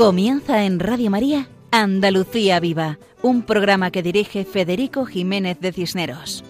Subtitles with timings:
[0.00, 6.42] Comienza en Radio María Andalucía Viva, un programa que dirige Federico Jiménez de Cisneros.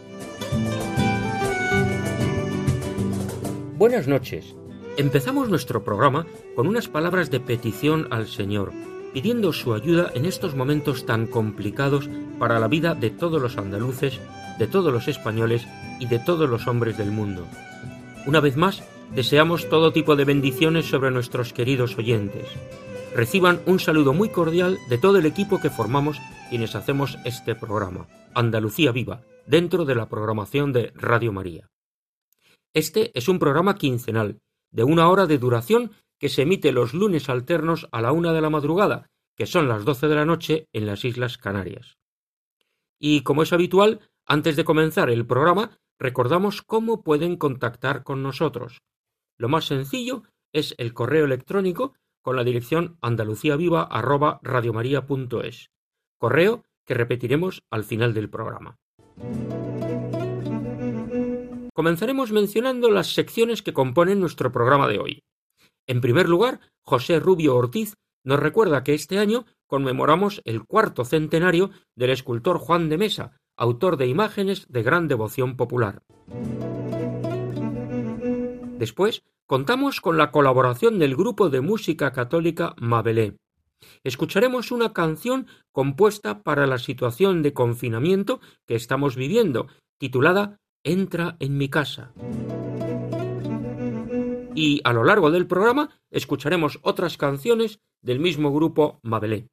[3.77, 4.55] Buenas noches.
[4.97, 8.71] Empezamos nuestro programa con unas palabras de petición al Señor,
[9.13, 12.09] pidiendo su ayuda en estos momentos tan complicados
[12.39, 14.21] para la vida de todos los andaluces,
[14.61, 15.67] de todos los españoles
[15.99, 17.49] y de todos los hombres del mundo.
[18.29, 22.47] Una vez más, deseamos todo tipo de bendiciones sobre nuestros queridos oyentes
[23.15, 28.07] reciban un saludo muy cordial de todo el equipo que formamos quienes hacemos este programa,
[28.35, 31.71] Andalucía Viva, dentro de la programación de Radio María.
[32.73, 37.29] Este es un programa quincenal, de una hora de duración que se emite los lunes
[37.29, 40.87] alternos a la una de la madrugada, que son las doce de la noche en
[40.87, 41.97] las Islas Canarias.
[42.99, 48.83] Y como es habitual, antes de comenzar el programa, recordamos cómo pueden contactar con nosotros.
[49.39, 55.71] Lo más sencillo es el correo electrónico con la dirección andaluciaviva@radiomaria.es.
[56.19, 58.77] Correo que repetiremos al final del programa.
[61.73, 65.23] Comenzaremos mencionando las secciones que componen nuestro programa de hoy.
[65.87, 71.71] En primer lugar, José Rubio Ortiz nos recuerda que este año conmemoramos el cuarto centenario
[71.97, 76.03] del escultor Juan de Mesa, autor de imágenes de gran devoción popular.
[78.79, 83.37] Después contamos con la colaboración del grupo de música católica Mabelé.
[84.05, 89.67] Escucharemos una canción compuesta para la situación de confinamiento que estamos viviendo,
[89.99, 92.13] titulada Entra en mi casa.
[94.55, 99.49] Y a lo largo del programa escucharemos otras canciones del mismo grupo Mabelé.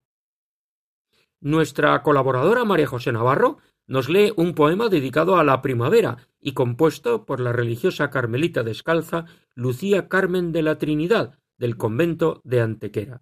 [1.41, 3.57] Nuestra colaboradora María José Navarro
[3.87, 9.25] nos lee un poema dedicado a la primavera y compuesto por la religiosa carmelita descalza
[9.53, 13.21] Lucía Carmen de la Trinidad del convento de Antequera.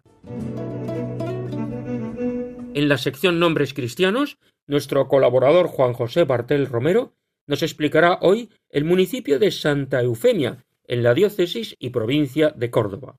[2.72, 4.38] En la sección Nombres Cristianos,
[4.68, 7.16] nuestro colaborador Juan José Bartel Romero
[7.48, 13.16] nos explicará hoy el municipio de Santa Eufemia, en la diócesis y provincia de Córdoba.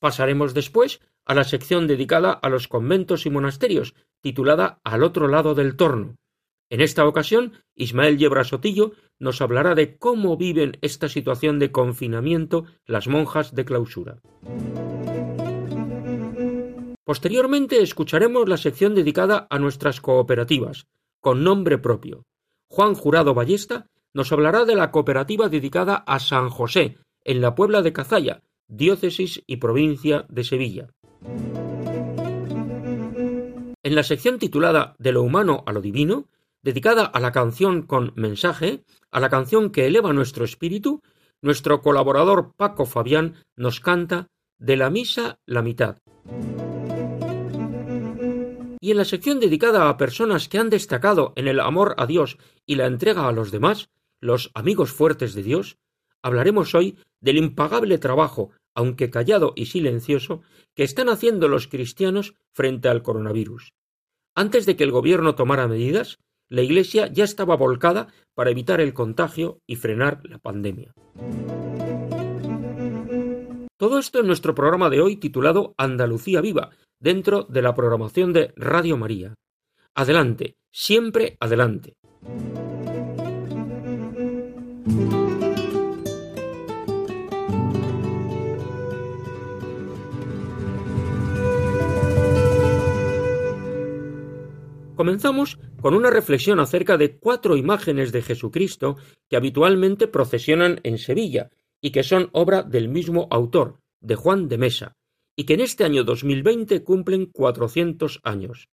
[0.00, 5.56] Pasaremos después a la sección dedicada a los conventos y monasterios, titulada Al otro lado
[5.56, 6.14] del torno.
[6.68, 12.64] En esta ocasión, Ismael Yebra Sotillo nos hablará de cómo viven esta situación de confinamiento
[12.86, 14.20] las monjas de clausura.
[17.04, 20.88] Posteriormente escucharemos la sección dedicada a nuestras cooperativas,
[21.20, 22.24] con nombre propio.
[22.68, 27.82] Juan Jurado Ballesta nos hablará de la cooperativa dedicada a San José, en la Puebla
[27.82, 30.88] de Cazalla, diócesis y provincia de Sevilla.
[33.84, 36.26] En la sección titulada De lo humano a lo divino,
[36.62, 41.02] dedicada a la canción con mensaje, a la canción que eleva nuestro espíritu,
[41.42, 44.28] nuestro colaborador Paco Fabián nos canta
[44.58, 45.98] De la misa la mitad.
[48.80, 52.38] Y en la sección dedicada a personas que han destacado en el amor a Dios
[52.64, 53.90] y la entrega a los demás,
[54.20, 55.78] los amigos fuertes de Dios,
[56.22, 60.42] hablaremos hoy del impagable trabajo, aunque callado y silencioso,
[60.74, 63.72] que están haciendo los cristianos frente al coronavirus.
[64.34, 66.18] Antes de que el gobierno tomara medidas,
[66.48, 70.92] la Iglesia ya estaba volcada para evitar el contagio y frenar la pandemia.
[73.78, 78.52] Todo esto en nuestro programa de hoy titulado Andalucía Viva, dentro de la programación de
[78.56, 79.34] Radio María.
[79.94, 81.94] Adelante, siempre adelante.
[94.96, 98.96] Comenzamos con una reflexión acerca de cuatro imágenes de Jesucristo
[99.28, 101.50] que habitualmente procesionan en Sevilla
[101.82, 104.96] y que son obra del mismo autor, de Juan de Mesa,
[105.36, 108.70] y que en este año 2020 cumplen 400 años.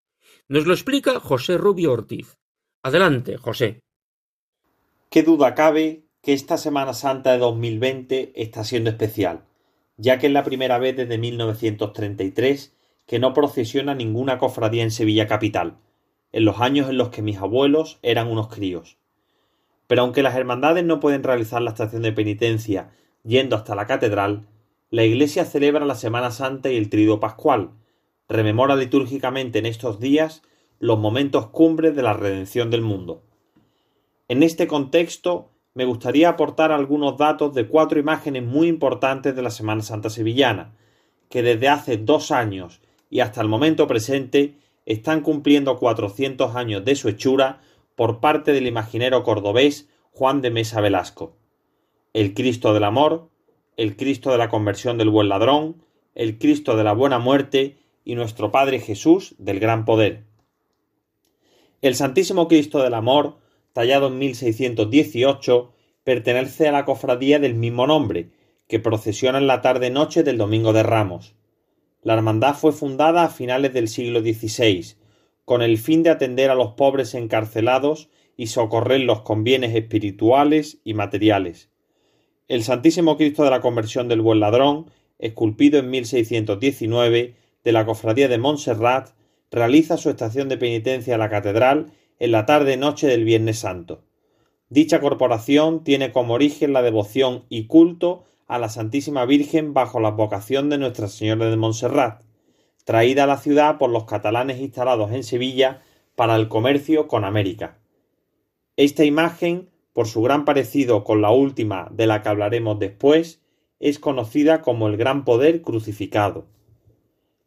[0.47, 2.37] Nos lo explica José Rubio Ortiz.
[2.83, 3.81] Adelante, José.
[5.09, 9.43] Qué duda cabe que esta Semana Santa de 2020 está siendo especial,
[9.97, 12.73] ya que es la primera vez desde 1933
[13.07, 15.79] que no procesiona ninguna cofradía en Sevilla capital
[16.33, 18.97] en los años en los que mis abuelos eran unos críos.
[19.87, 22.91] Pero aunque las hermandades no pueden realizar la estación de penitencia
[23.23, 24.47] yendo hasta la catedral,
[24.89, 27.69] la Iglesia celebra la Semana Santa y el Trido Pascual,
[28.27, 30.41] rememora litúrgicamente en estos días
[30.79, 33.23] los momentos cumbres de la redención del mundo.
[34.27, 39.51] En este contexto, me gustaría aportar algunos datos de cuatro imágenes muy importantes de la
[39.51, 40.73] Semana Santa sevillana,
[41.29, 46.95] que desde hace dos años y hasta el momento presente están cumpliendo 400 años de
[46.95, 47.61] su hechura
[47.95, 51.35] por parte del imaginero cordobés Juan de Mesa Velasco.
[52.13, 53.29] El Cristo del Amor,
[53.77, 55.83] el Cristo de la Conversión del Buen Ladrón
[56.15, 60.23] el Cristo de la Buena Muerte y nuestro Padre Jesús del Gran Poder.
[61.81, 63.37] El Santísimo Cristo del Amor,
[63.73, 68.29] tallado en 1618, pertenece a la cofradía del mismo nombre,
[68.67, 71.35] que procesiona en la tarde-noche del Domingo de Ramos.
[72.03, 74.95] La hermandad fue fundada a finales del siglo XVI,
[75.45, 80.93] con el fin de atender a los pobres encarcelados y socorrerlos con bienes espirituales y
[80.93, 81.69] materiales.
[82.49, 88.27] El Santísimo Cristo de la Conversión del Buen Ladrón, esculpido en 1619 de la Cofradía
[88.27, 89.11] de Montserrat,
[89.49, 94.03] realiza su estación de penitencia a la catedral en la tarde-noche del Viernes Santo.
[94.69, 100.11] Dicha corporación tiene como origen la devoción y culto a la Santísima Virgen bajo la
[100.11, 102.21] vocación de Nuestra Señora de Montserrat,
[102.85, 105.81] traída a la ciudad por los catalanes instalados en Sevilla
[106.15, 107.79] para el comercio con América.
[108.75, 113.41] Esta imagen, por su gran parecido con la última de la que hablaremos después,
[113.79, 116.47] es conocida como el Gran Poder Crucificado.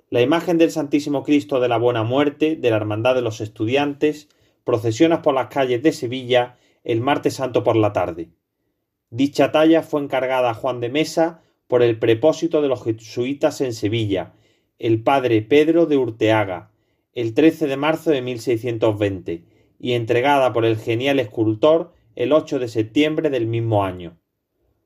[0.08, 4.28] La imagen del Santísimo Cristo de la Buena Muerte de la Hermandad de los Estudiantes
[4.62, 8.31] procesiona por las calles de Sevilla el martes santo por la tarde.
[9.11, 13.73] Dicha talla fue encargada a Juan de Mesa por el prepósito de los jesuitas en
[13.73, 14.32] Sevilla,
[14.79, 16.70] el padre Pedro de Urteaga,
[17.12, 19.44] el 13 de marzo de 1620,
[19.79, 24.17] y entregada por el genial escultor el 8 de septiembre del mismo año.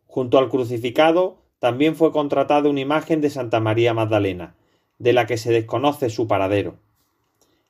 [0.07, 4.55] Junto al crucificado también fue contratada una imagen de Santa María Magdalena,
[4.99, 6.77] de la que se desconoce su paradero.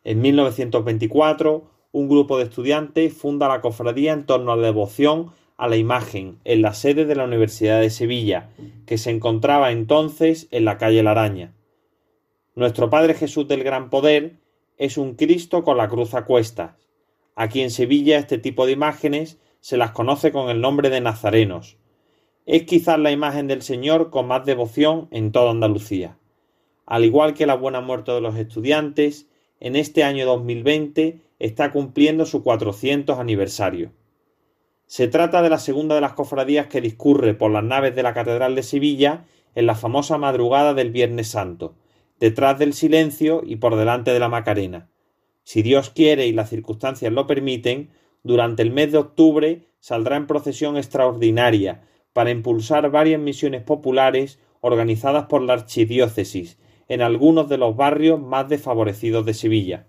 [0.02, 5.68] En 1924, un grupo de estudiantes funda la cofradía en torno a la devoción a
[5.68, 8.48] la imagen en la sede de la Universidad de Sevilla,
[8.86, 11.52] que se encontraba entonces en la calle La Araña.
[12.54, 14.36] Nuestro Padre Jesús del Gran Poder
[14.78, 16.88] es un Cristo con la cruz a cuestas.
[17.34, 21.76] Aquí en Sevilla este tipo de imágenes se las conoce con el nombre de nazarenos.
[22.46, 26.16] Es quizás la imagen del Señor con más devoción en toda Andalucía.
[26.86, 29.28] Al igual que la buena muerte de los estudiantes,
[29.60, 33.92] en este año 2020 está cumpliendo su 400 aniversario.
[34.90, 38.12] Se trata de la segunda de las cofradías que discurre por las naves de la
[38.12, 41.76] Catedral de Sevilla en la famosa madrugada del Viernes Santo,
[42.18, 44.88] detrás del silencio y por delante de la Macarena.
[45.44, 47.90] Si Dios quiere y las circunstancias lo permiten,
[48.24, 55.26] durante el mes de octubre saldrá en procesión extraordinaria para impulsar varias misiones populares organizadas
[55.26, 56.58] por la archidiócesis
[56.88, 59.86] en algunos de los barrios más desfavorecidos de Sevilla.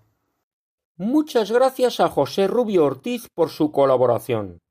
[0.96, 4.62] Muchas gracias a José Rubio Ortiz por su colaboración.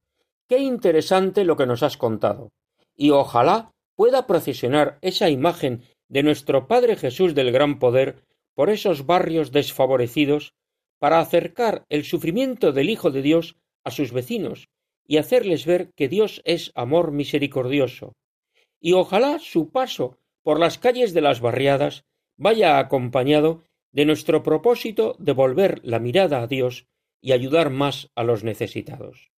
[0.51, 2.51] Qué interesante lo que nos has contado.
[2.93, 9.05] Y ojalá pueda procesionar esa imagen de nuestro Padre Jesús del Gran Poder por esos
[9.05, 10.53] barrios desfavorecidos
[10.99, 13.55] para acercar el sufrimiento del Hijo de Dios
[13.85, 14.67] a sus vecinos
[15.07, 18.11] y hacerles ver que Dios es amor misericordioso.
[18.81, 22.03] Y ojalá su paso por las calles de las barriadas
[22.35, 23.63] vaya acompañado
[23.93, 26.87] de nuestro propósito de volver la mirada a Dios
[27.21, 29.30] y ayudar más a los necesitados.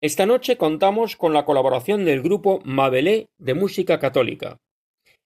[0.00, 4.58] Esta noche contamos con la colaboración del grupo Mabelé de música católica.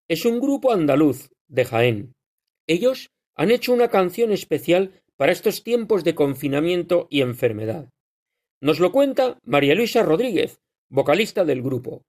[0.08, 2.12] Es un grupo andaluz de Jaén.
[2.66, 7.90] Ellos han hecho una canción especial para estos tiempos de confinamiento y enfermedad.
[8.62, 10.58] Nos lo cuenta María Luisa Rodríguez,
[10.88, 12.02] vocalista del grupo.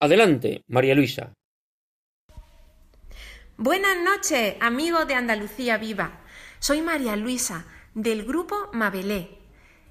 [0.00, 1.32] Adelante, María Luisa.
[3.56, 6.20] Buenas noches, amigos de Andalucía Viva.
[6.58, 9.38] Soy María Luisa, del grupo Mabelé.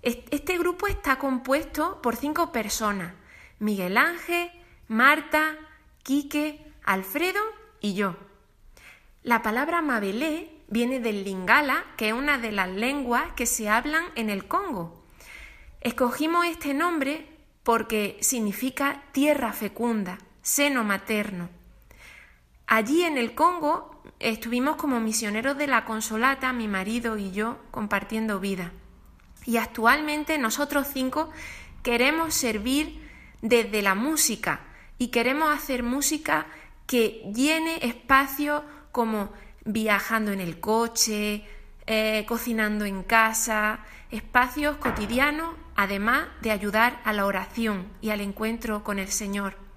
[0.02, 3.14] Este grupo está compuesto por cinco personas:
[3.60, 4.52] Miguel Ángel,
[4.88, 5.56] Marta,
[6.04, 7.42] Quique, Alfredo
[7.82, 8.16] y yo.
[9.24, 14.06] La palabra Mabelé viene del lingala, que es una de las lenguas que se hablan
[14.16, 15.04] en el Congo.
[15.82, 17.28] Escogimos este nombre
[17.64, 21.50] porque significa tierra fecunda, seno materno.
[22.66, 28.40] Allí en el Congo estuvimos como misioneros de la Consolata, mi marido y yo, compartiendo
[28.40, 28.72] vida.
[29.46, 31.30] Y actualmente nosotros cinco
[31.84, 33.10] queremos servir
[33.42, 34.62] desde la música
[34.98, 36.48] y queremos hacer música
[36.86, 39.32] que llene espacios como
[39.64, 41.46] viajando en el coche,
[41.86, 43.80] eh, cocinando en casa,
[44.12, 49.69] espacios cotidianos, además de ayudar a la oración y al encuentro con el Señor.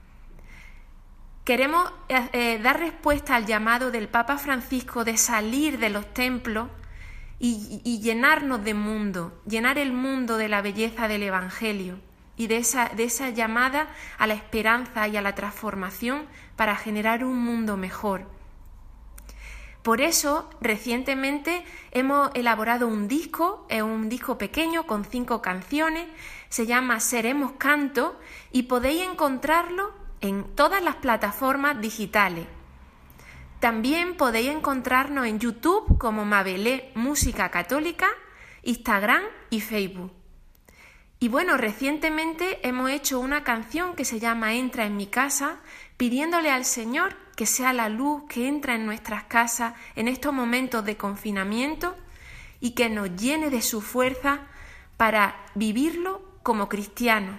[1.45, 6.69] Queremos eh, eh, dar respuesta al llamado del Papa Francisco de salir de los templos
[7.41, 11.99] y, llenarnos de mundo, llenar el mundo de la belleza del Evangelio
[12.37, 17.25] y de esa, de esa llamada a la esperanza y a la transformación para generar
[17.25, 18.29] un mundo mejor.
[19.83, 26.07] Por eso, recientemente hemos elaborado un disco, es un disco pequeño con cinco canciones,
[26.49, 28.17] se llama Seremos Canto
[28.53, 32.47] y podéis encontrarlo en todas las plataformas digitales.
[33.61, 38.09] También podéis encontrarnos en YouTube como Mabelé Música Católica,
[38.63, 40.13] Instagram y Facebook.
[41.21, 45.61] Y bueno, recientemente hemos hecho una canción que se llama Entra en mi casa,
[45.97, 50.85] pidiéndole al Señor que sea la luz que entra en nuestras casas en estos momentos
[50.85, 51.97] de confinamiento
[52.61, 54.41] y que nos llene de su fuerza
[54.97, 57.37] para vivirlo como cristianos.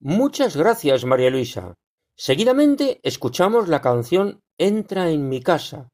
[0.00, 1.74] Muchas gracias, María Luisa.
[2.14, 5.88] Seguidamente escuchamos la canción Entra en mi casa,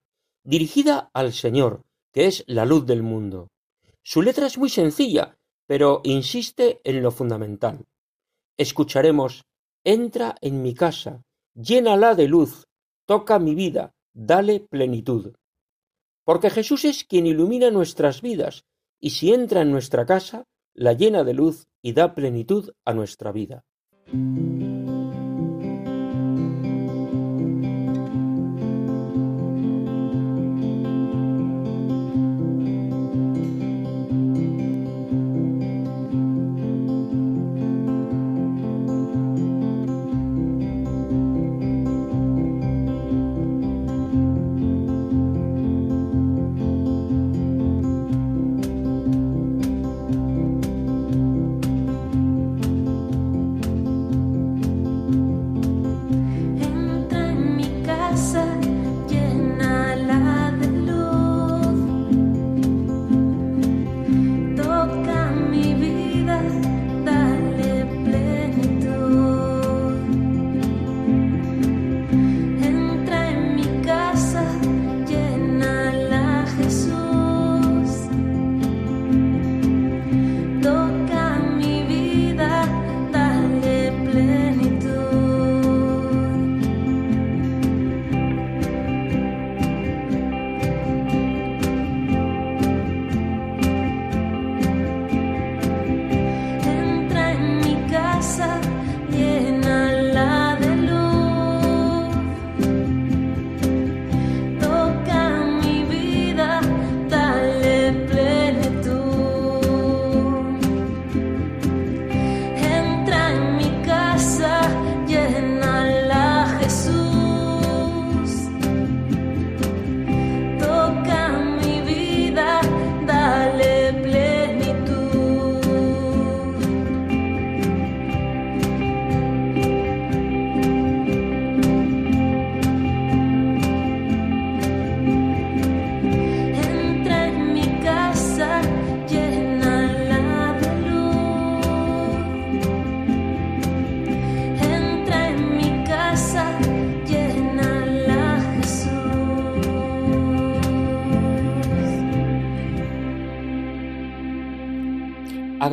[0.44, 1.82] dirigida al Señor,
[2.12, 3.48] que es la luz del mundo.
[4.02, 7.84] Su letra es muy sencilla, pero insiste en lo fundamental.
[8.56, 9.44] Escucharemos
[9.84, 11.22] Entra en mi casa,
[11.54, 12.64] llénala de luz,
[13.06, 15.32] toca mi vida, dale plenitud.
[16.24, 18.64] Porque Jesús es quien ilumina nuestras vidas,
[19.00, 20.44] y si entra en nuestra casa,
[20.74, 23.64] la llena de luz y da plenitud a nuestra vida.
[24.12, 24.71] Thank you.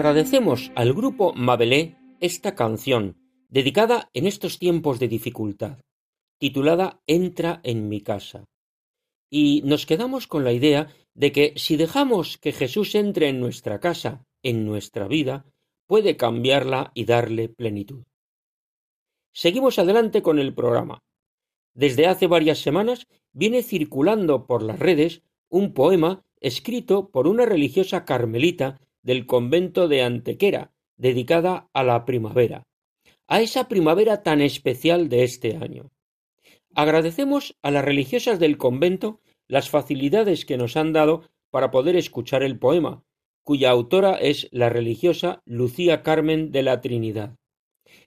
[0.09, 3.15] Agradecemos al grupo Mabelé esta canción,
[3.47, 5.83] dedicada en estos tiempos de dificultad,
[6.39, 8.45] titulada Entra en mi casa.
[9.29, 13.79] Y nos quedamos con la idea de que si dejamos que Jesús entre en nuestra
[13.79, 15.45] casa, en nuestra vida,
[15.85, 18.01] puede cambiarla y darle plenitud.
[19.31, 21.03] Seguimos adelante con el programa.
[21.75, 28.05] Desde hace varias semanas viene circulando por las redes un poema escrito por una religiosa
[28.05, 32.67] carmelita del convento de Antequera, dedicada a la primavera,
[33.27, 35.89] a esa primavera tan especial de este año.
[36.75, 42.43] Agradecemos a las religiosas del convento las facilidades que nos han dado para poder escuchar
[42.43, 43.01] el poema,
[43.43, 47.35] cuya autora es la religiosa Lucía Carmen de la Trinidad.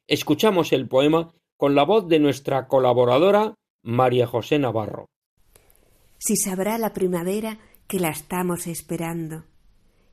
[0.06, 5.06] Escuchamos el poema con la voz de nuestra colaboradora María José Navarro.
[6.18, 9.46] Si sabrá la primavera que la estamos esperando,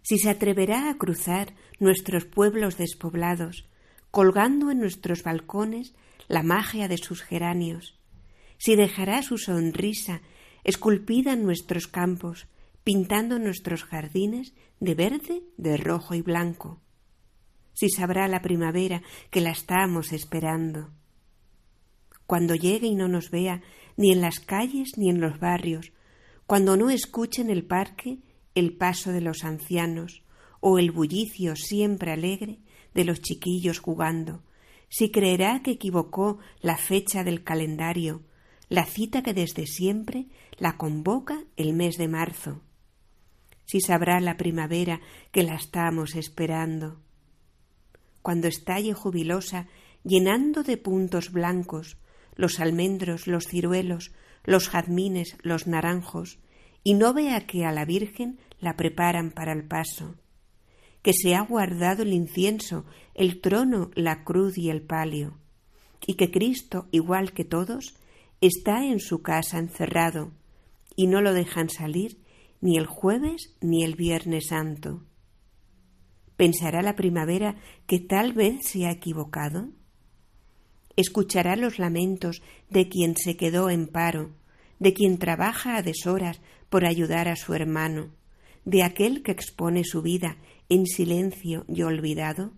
[0.02, 3.68] si se atreverá a cruzar nuestros pueblos despoblados,
[4.12, 5.94] colgando en nuestros balcones
[6.28, 8.00] la magia de sus geranios,
[8.58, 10.22] si dejará su sonrisa
[10.64, 12.48] esculpida en nuestros campos,
[12.84, 16.82] pintando nuestros jardines de verde, de rojo y blanco,
[17.74, 19.02] si sabrá la primavera
[19.32, 20.92] que la estamos esperando.
[22.26, 23.62] Cuando llegue y no nos vea
[23.98, 25.92] ni en las calles ni en los barrios,
[26.46, 28.20] cuando no escuche en el parque
[28.60, 30.24] el paso de los ancianos
[30.60, 32.60] o el bullicio siempre alegre
[32.94, 34.44] de los chiquillos jugando,
[34.90, 38.24] si creerá que equivocó la fecha del calendario,
[38.68, 42.62] la cita que desde siempre la convoca el mes de marzo,
[43.66, 45.00] si sabrá la primavera
[45.32, 47.00] que la estamos esperando.
[48.22, 49.68] Cuando estalle jubilosa
[50.04, 51.98] llenando de puntos blancos
[52.36, 54.12] los almendros, los ciruelos,
[54.46, 56.40] los jazmines, los naranjos,
[56.84, 60.16] y no vea que a la Virgen la preparan para el paso,
[61.02, 62.86] que se ha guardado el incienso,
[63.16, 65.38] el trono, la cruz y el palio,
[66.06, 67.96] y que Cristo, igual que todos,
[68.42, 70.32] está en su casa encerrado,
[70.96, 72.20] y no lo dejan salir
[72.62, 75.04] ni el jueves ni el viernes santo.
[76.36, 79.70] ¿Pensará la primavera que tal vez se ha equivocado?
[80.96, 84.32] ¿Escuchará los lamentos de quien se quedó en paro,
[84.80, 88.12] de quien trabaja a deshoras por ayudar a su hermano,
[88.66, 90.38] de aquel que expone su vida
[90.70, 92.52] en silencio y olvidado?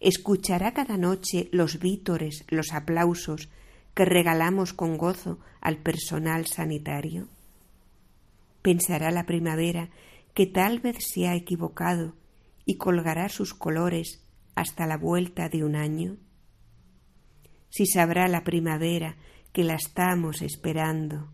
[0.00, 3.48] ¿Escuchará cada noche los vítores, los aplausos
[3.94, 7.28] que regalamos con gozo al personal sanitario?
[8.62, 9.90] Pensará la primavera
[10.34, 12.14] que tal vez se ha equivocado
[12.64, 14.22] y colgará sus colores
[14.54, 16.16] hasta la vuelta de un año.
[17.70, 19.16] Si sabrá la primavera
[19.52, 21.32] que la estamos esperando,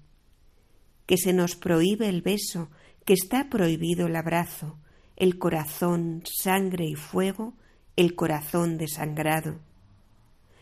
[1.07, 2.71] que se nos prohíbe el beso,
[3.04, 4.78] que está prohibido el abrazo,
[5.16, 7.54] el corazón, sangre y fuego,
[7.97, 9.61] el corazón desangrado.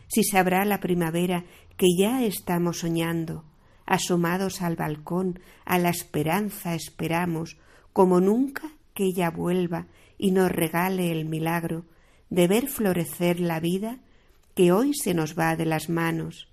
[0.07, 1.45] Si sabrá la primavera
[1.77, 3.45] que ya estamos soñando,
[3.85, 7.57] asomados al balcón, a la esperanza esperamos,
[7.93, 11.85] como nunca que ella vuelva y nos regale el milagro
[12.29, 13.99] de ver florecer la vida
[14.55, 16.47] que hoy se nos va de las manos.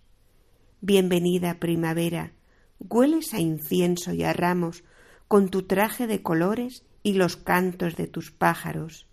[0.80, 2.32] Bienvenida primavera,
[2.78, 4.84] hueles a incienso y a ramos,
[5.28, 9.06] con tu traje de colores y los cantos de tus pájaros.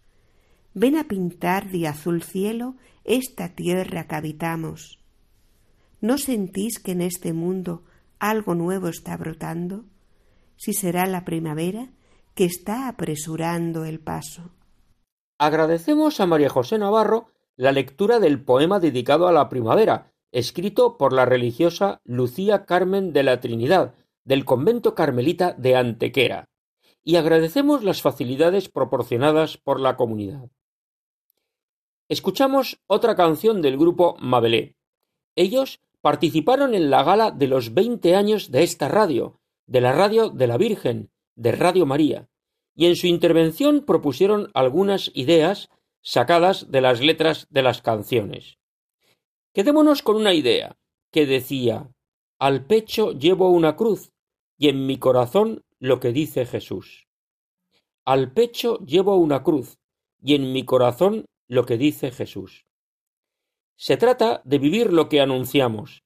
[0.73, 4.99] Ven a pintar de azul cielo esta tierra que habitamos.
[6.01, 7.83] ¿No sentís que en este mundo
[8.19, 9.85] algo nuevo está brotando,
[10.55, 11.89] si será la primavera
[12.33, 14.51] que está apresurando el paso.
[15.37, 21.13] Agradecemos a María José Navarro la lectura del poema dedicado a la primavera, escrito por
[21.13, 26.49] la religiosa Lucía Carmen de la Trinidad, del convento carmelita de Antequera,
[27.03, 30.49] y agradecemos las facilidades proporcionadas por la comunidad.
[32.09, 34.75] Escuchamos otra canción del grupo Mabelé.
[35.35, 40.29] Ellos participaron en la gala de los veinte años de esta radio, de la radio
[40.29, 42.27] de la Virgen, de Radio María,
[42.75, 45.69] y en su intervención propusieron algunas ideas
[46.01, 48.57] sacadas de las letras de las canciones.
[49.53, 50.77] Quedémonos con una idea
[51.11, 51.89] que decía
[52.39, 54.11] Al pecho llevo una cruz
[54.57, 57.07] y en mi corazón lo que dice Jesús.
[58.05, 59.77] Al pecho llevo una cruz
[60.21, 62.65] y en mi corazón lo que dice Jesús.
[63.77, 66.03] Se trata de vivir lo que anunciamos,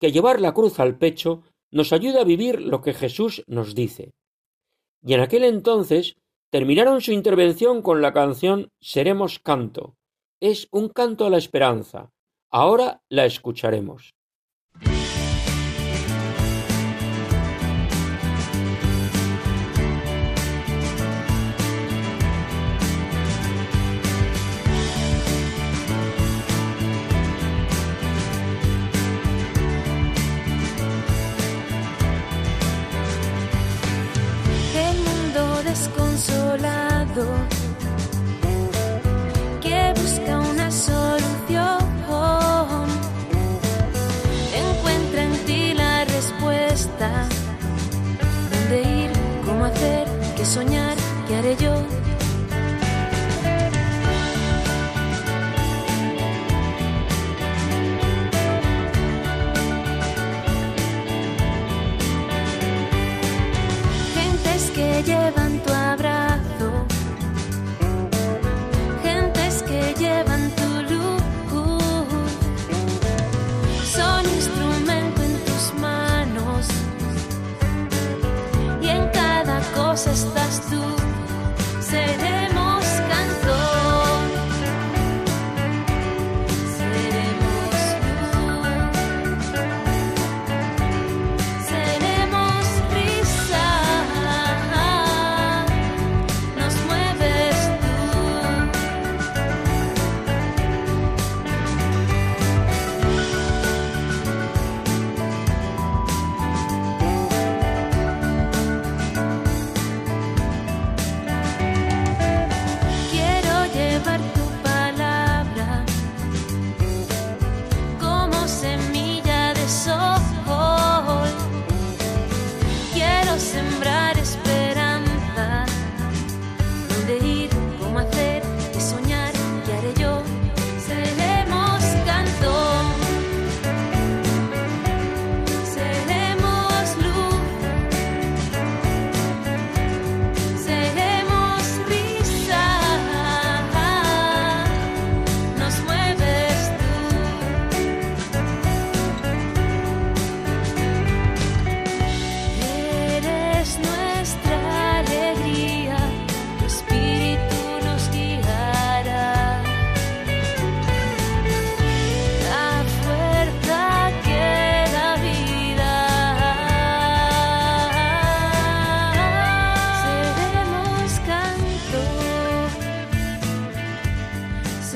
[0.00, 4.12] que llevar la cruz al pecho nos ayuda a vivir lo que Jesús nos dice.
[5.02, 6.16] Y en aquel entonces
[6.50, 9.94] terminaron su intervención con la canción Seremos canto.
[10.40, 12.10] Es un canto a la esperanza.
[12.50, 14.15] Ahora la escucharemos.
[39.60, 41.78] Que busca una solución.
[44.54, 47.28] Encuentra en ti la respuesta.
[48.50, 49.10] ¿Dónde ir?
[49.44, 50.08] ¿Cómo hacer?
[50.36, 50.96] ¿Qué soñar?
[51.28, 51.74] ¿Qué haré yo?
[64.14, 66.15] Gentes que llevan tu estás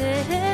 [0.01, 0.50] sit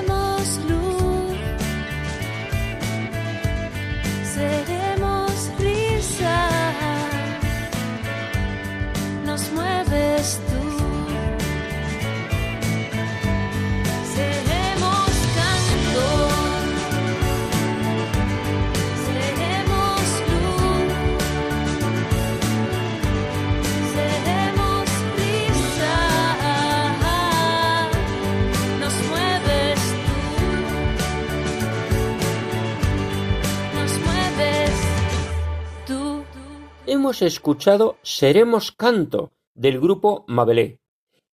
[37.07, 40.81] Hemos escuchado Seremos Canto del grupo Mabelé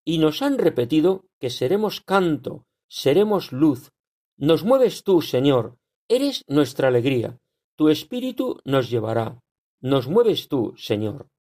[0.05, 3.91] y nos han repetido que seremos canto, seremos luz.
[4.37, 7.41] Nos mueves tú, Señor, eres nuestra alegría,
[7.75, 9.41] tu espíritu nos llevará.
[9.81, 11.31] Nos mueves tú, Señor.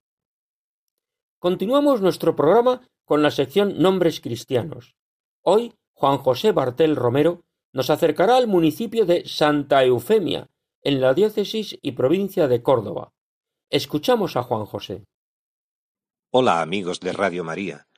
[1.39, 4.97] Continuamos nuestro programa con la sección Nombres Cristianos.
[5.43, 7.43] Hoy Juan José Bartel Romero
[7.75, 10.49] nos acercará al municipio de Santa Eufemia,
[10.81, 13.13] en la diócesis y provincia de Córdoba.
[13.73, 15.07] Escuchamos a Juan José.
[16.31, 17.89] Hola amigos de Radio María.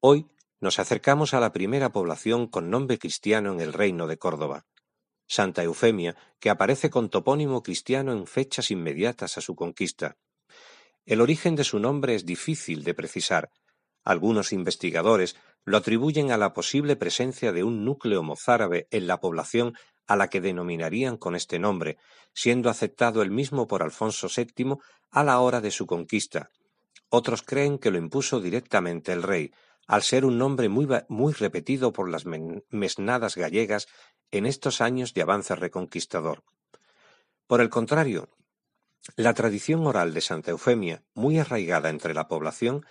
[0.00, 0.26] Hoy
[0.60, 4.66] nos acercamos a la primera población con nombre cristiano en el reino de Córdoba,
[5.26, 10.18] Santa Eufemia, que aparece con topónimo cristiano en fechas inmediatas a su conquista.
[11.06, 13.50] El origen de su nombre es difícil de precisar.
[14.04, 19.72] Algunos investigadores lo atribuyen a la posible presencia de un núcleo mozárabe en la población
[20.08, 21.98] a la que denominarían con este nombre,
[22.34, 24.78] siendo aceptado el mismo por Alfonso VII
[25.10, 26.50] a la hora de su conquista.
[27.10, 29.52] Otros creen que lo impuso directamente el rey,
[29.86, 33.86] al ser un nombre muy, muy repetido por las mesnadas gallegas
[34.30, 36.42] en estos años de avance reconquistador.
[37.46, 38.28] Por el contrario,
[39.16, 42.84] la tradición oral de Santa Eufemia, muy arraigada entre la población,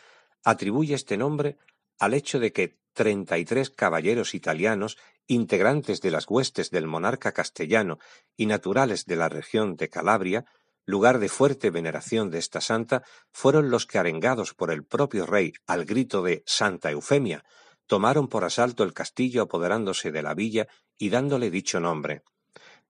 [0.44, 1.58] atribuye este nombre
[2.00, 7.32] al hecho de que treinta y tres caballeros italianos, integrantes de las huestes del monarca
[7.32, 8.00] castellano
[8.36, 10.46] y naturales de la región de Calabria,
[10.86, 15.54] lugar de fuerte veneración de esta santa, fueron los que, arengados por el propio rey
[15.68, 17.44] al grito de Santa Eufemia,
[17.88, 22.24] tomaron por asalto el castillo apoderándose de la villa y dándole dicho nombre.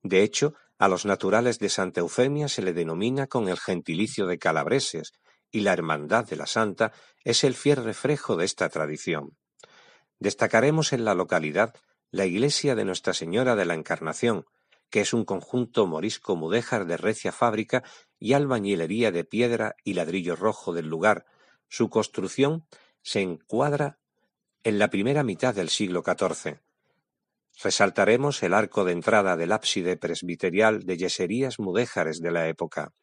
[0.04, 4.38] De hecho, a los naturales de Santa Eufemia se le denomina con el gentilicio de
[4.38, 5.12] calabreses,
[5.52, 6.92] y la Hermandad de la Santa
[7.24, 9.38] es el fiel reflejo de esta tradición.
[10.20, 11.76] Destacaremos en la localidad
[12.12, 14.46] la iglesia de Nuestra Señora de la Encarnación,
[14.90, 17.84] que es un conjunto morisco mudéjar de recia fábrica
[18.20, 21.26] y albañilería de piedra y ladrillo rojo del lugar.
[21.68, 22.66] Su construcción
[23.02, 24.00] se encuadra
[24.64, 26.62] en la primera mitad del siglo XIV.
[27.64, 32.94] Resaltaremos el arco de entrada del ábside presbiterial de yeserías mudéjares de la época.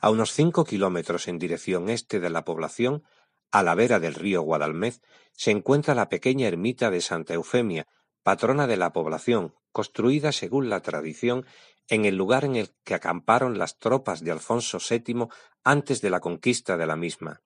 [0.00, 3.04] A unos cinco kilómetros en dirección este de la población,
[3.50, 5.00] a la vera del río Guadalmez,
[5.32, 7.86] se encuentra la pequeña ermita de Santa Eufemia,
[8.22, 11.46] patrona de la población, construida según la tradición
[11.88, 15.28] en el lugar en el que acamparon las tropas de Alfonso VII
[15.62, 17.42] antes de la conquista de la misma.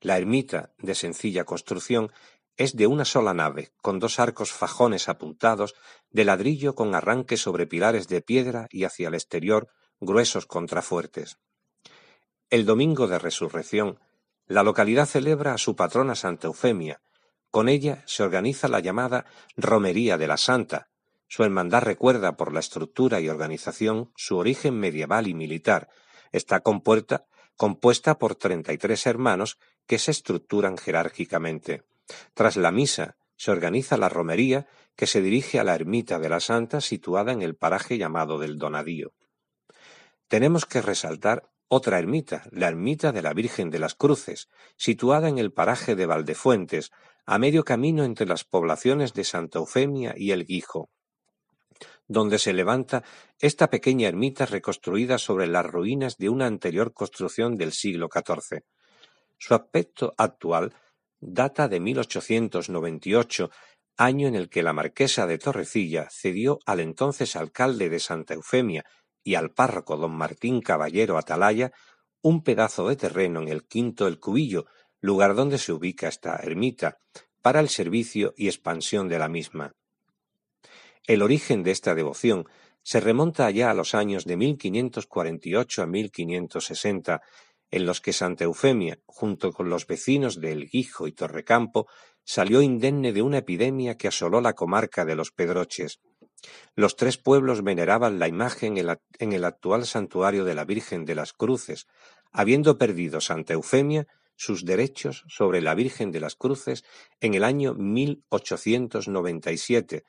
[0.00, 2.10] La ermita, de sencilla construcción,
[2.56, 5.74] es de una sola nave, con dos arcos fajones apuntados,
[6.10, 9.68] de ladrillo con arranque sobre pilares de piedra y hacia el exterior
[10.02, 11.38] gruesos contrafuertes.
[12.50, 14.00] El domingo de resurrección,
[14.46, 17.00] la localidad celebra a su patrona Santa Eufemia.
[17.50, 19.24] Con ella se organiza la llamada
[19.56, 20.88] Romería de la Santa,
[21.28, 25.88] su hermandad recuerda por la estructura y organización su origen medieval y militar.
[26.30, 27.24] Está compuesta,
[27.56, 31.84] compuesta por treinta y tres hermanos que se estructuran jerárquicamente.
[32.34, 36.40] Tras la misa se organiza la romería que se dirige a la ermita de la
[36.40, 39.14] Santa situada en el paraje llamado del Donadío.
[40.32, 45.36] Tenemos que resaltar otra ermita, la ermita de la Virgen de las Cruces, situada en
[45.36, 46.90] el paraje de Valdefuentes,
[47.26, 50.88] a medio camino entre las poblaciones de Santa Eufemia y El Guijo
[52.08, 53.04] donde se levanta
[53.40, 58.64] esta pequeña ermita reconstruida sobre las ruinas de una anterior construcción del siglo XIV.
[59.38, 60.72] Su aspecto actual
[61.20, 63.50] data de 1898,
[63.98, 68.84] año en el que la marquesa de Torrecilla cedió al entonces alcalde de Santa Eufemia
[69.24, 71.72] y al párroco don Martín Caballero Atalaya
[72.22, 74.66] un pedazo de terreno en el quinto El Cubillo,
[75.00, 76.98] lugar donde se ubica esta ermita,
[77.42, 79.74] para el servicio y expansión de la misma.
[81.04, 82.46] El origen de esta devoción
[82.82, 87.20] se remonta allá a los años de 1548 a 1560,
[87.72, 91.88] en los que Santa Eufemia, junto con los vecinos de El Guijo y Torrecampo,
[92.24, 96.00] salió indemne de una epidemia que asoló la comarca de los Pedroches.
[96.74, 101.32] Los tres pueblos veneraban la imagen en el actual santuario de la Virgen de las
[101.32, 101.86] Cruces,
[102.32, 106.84] habiendo perdido Santa Eufemia sus derechos sobre la Virgen de las Cruces
[107.20, 110.04] en el año 1897,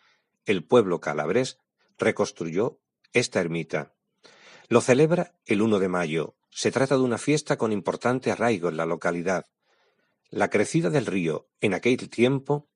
[0.46, 1.60] el pueblo calabrés
[1.98, 2.80] reconstruyó
[3.12, 3.94] esta ermita.
[4.70, 6.36] Lo celebra el 1 de mayo.
[6.50, 9.46] Se trata de una fiesta con importante arraigo en la localidad.
[10.30, 12.70] La crecida del río en aquel tiempo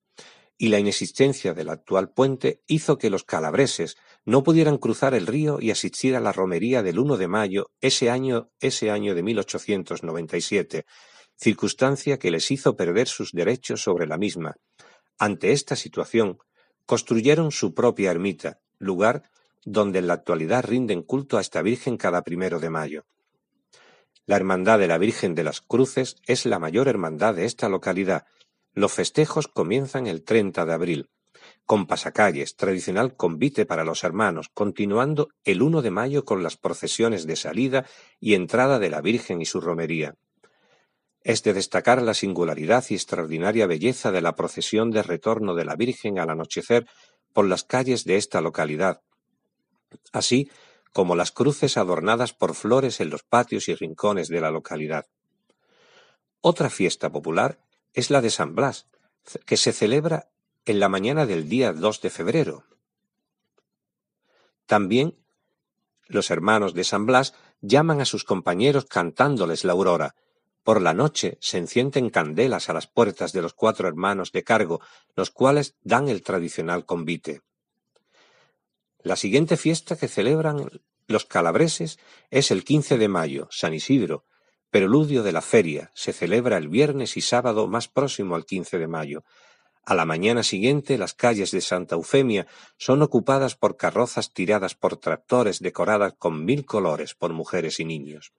[0.58, 5.60] y la inexistencia del actual puente hizo que los calabreses no pudieran cruzar el río
[5.60, 10.84] y asistir a la romería del 1 de mayo ese año, ese año de 1897,
[11.36, 14.56] circunstancia que les hizo perder sus derechos sobre la misma.
[15.18, 16.38] Ante esta situación,
[16.84, 19.30] construyeron su propia ermita, lugar
[19.64, 23.06] donde en la actualidad rinden culto a esta Virgen cada primero de mayo.
[24.26, 28.26] La Hermandad de la Virgen de las Cruces es la mayor hermandad de esta localidad.
[28.78, 31.10] Los festejos comienzan el 30 de abril,
[31.66, 37.26] con pasacalles, tradicional convite para los hermanos, continuando el 1 de mayo con las procesiones
[37.26, 37.86] de salida
[38.20, 40.14] y entrada de la Virgen y su romería.
[41.22, 45.74] Es de destacar la singularidad y extraordinaria belleza de la procesión de retorno de la
[45.74, 46.86] Virgen al anochecer
[47.32, 49.02] por las calles de esta localidad,
[50.12, 50.52] así
[50.92, 55.06] como las cruces adornadas por flores en los patios y rincones de la localidad.
[56.40, 57.58] Otra fiesta popular
[57.94, 58.86] es la de San Blas,
[59.44, 60.30] que se celebra
[60.64, 62.64] en la mañana del día 2 de febrero.
[64.66, 65.16] También
[66.06, 70.14] los hermanos de San Blas llaman a sus compañeros cantándoles la aurora.
[70.62, 74.80] Por la noche se encienden candelas a las puertas de los cuatro hermanos de cargo,
[75.16, 77.42] los cuales dan el tradicional convite.
[79.02, 80.68] La siguiente fiesta que celebran
[81.06, 81.98] los calabreses
[82.30, 84.24] es el 15 de mayo, San Isidro,
[84.70, 88.86] preludio de la feria, se celebra el viernes y sábado más próximo al 15 de
[88.86, 89.24] mayo.
[89.84, 94.98] A la mañana siguiente las calles de Santa Eufemia son ocupadas por carrozas tiradas por
[94.98, 98.32] tractores decoradas con mil colores por mujeres y niños.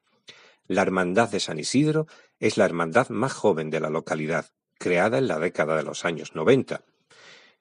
[0.67, 2.05] La Hermandad de San Isidro
[2.39, 6.35] es la hermandad más joven de la localidad, creada en la década de los años
[6.35, 6.83] noventa.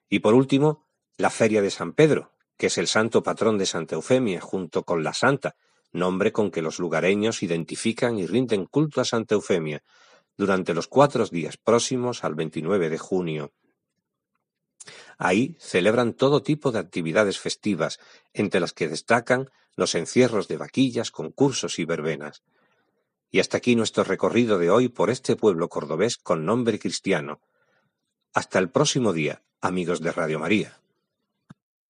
[0.07, 0.85] Y por último,
[1.17, 5.03] la Feria de San Pedro, que es el santo patrón de Santa Eufemia, junto con
[5.03, 5.55] la Santa,
[5.91, 9.83] nombre con que los lugareños identifican y rinden culto a Santa Eufemia,
[10.37, 13.51] durante los cuatro días próximos al 29 de junio.
[15.17, 17.99] Ahí celebran todo tipo de actividades festivas,
[18.33, 22.43] entre las que destacan los encierros de vaquillas, concursos y verbenas.
[23.29, 27.41] Y hasta aquí nuestro recorrido de hoy por este pueblo cordobés con nombre cristiano.
[28.33, 30.79] Hasta el próximo día, amigos de Radio María.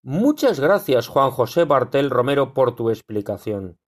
[0.02, 3.78] Muchas gracias, Juan José Bartel Romero, por tu explicación.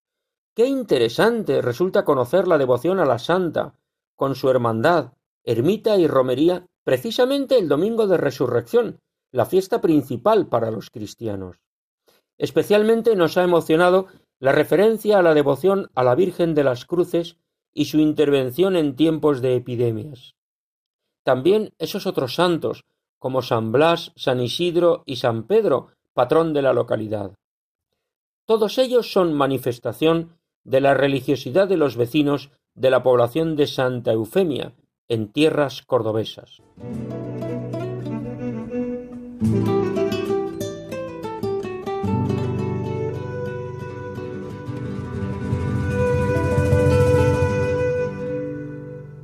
[0.54, 3.74] Qué interesante resulta conocer la devoción a la Santa,
[4.16, 10.70] con su hermandad, ermita y romería, precisamente el domingo de resurrección, la fiesta principal para
[10.70, 11.56] los cristianos.
[12.36, 14.08] Especialmente nos ha emocionado
[14.40, 17.38] la referencia a la devoción a la Virgen de las Cruces
[17.72, 20.34] y su intervención en tiempos de epidemias.
[21.22, 22.84] También esos otros santos,
[23.18, 27.32] como San Blas, San Isidro y San Pedro, patrón de la localidad.
[28.44, 34.12] Todos ellos son manifestación de la religiosidad de los vecinos de la población de Santa
[34.12, 34.74] Eufemia,
[35.08, 36.62] en tierras cordobesas.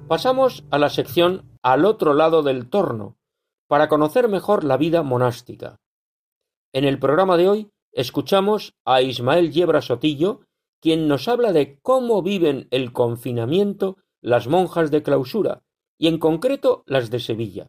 [0.09, 3.19] Pasamos a la sección al otro lado del torno,
[3.67, 5.77] para conocer mejor la vida monástica.
[6.73, 10.41] En el programa de hoy escuchamos a Ismael Yebra Sotillo,
[10.81, 15.63] quien nos habla de cómo viven el confinamiento las monjas de clausura,
[15.97, 17.69] y en concreto las de Sevilla.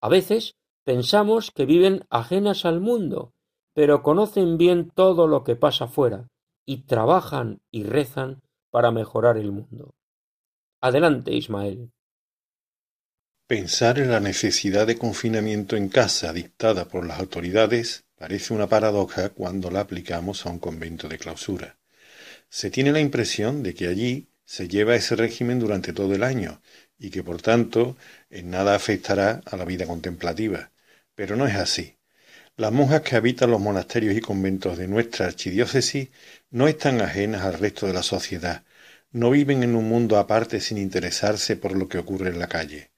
[0.00, 3.32] A veces pensamos que viven ajenas al mundo,
[3.72, 6.28] pero conocen bien todo lo que pasa fuera,
[6.64, 9.94] y trabajan y rezan para mejorar el mundo.
[10.80, 11.90] Adelante, Ismael.
[13.46, 19.28] Pensar en la necesidad de confinamiento en casa dictada por las autoridades Parece una paradoja
[19.28, 21.76] cuando la aplicamos a un convento de clausura.
[22.48, 26.60] Se tiene la impresión de que allí se lleva ese régimen durante todo el año
[26.98, 27.96] y que por tanto
[28.30, 30.70] en nada afectará a la vida contemplativa.
[31.14, 31.96] Pero no es así.
[32.56, 36.08] Las monjas que habitan los monasterios y conventos de nuestra archidiócesis
[36.50, 38.64] no están ajenas al resto de la sociedad,
[39.10, 42.90] no viven en un mundo aparte sin interesarse por lo que ocurre en la calle.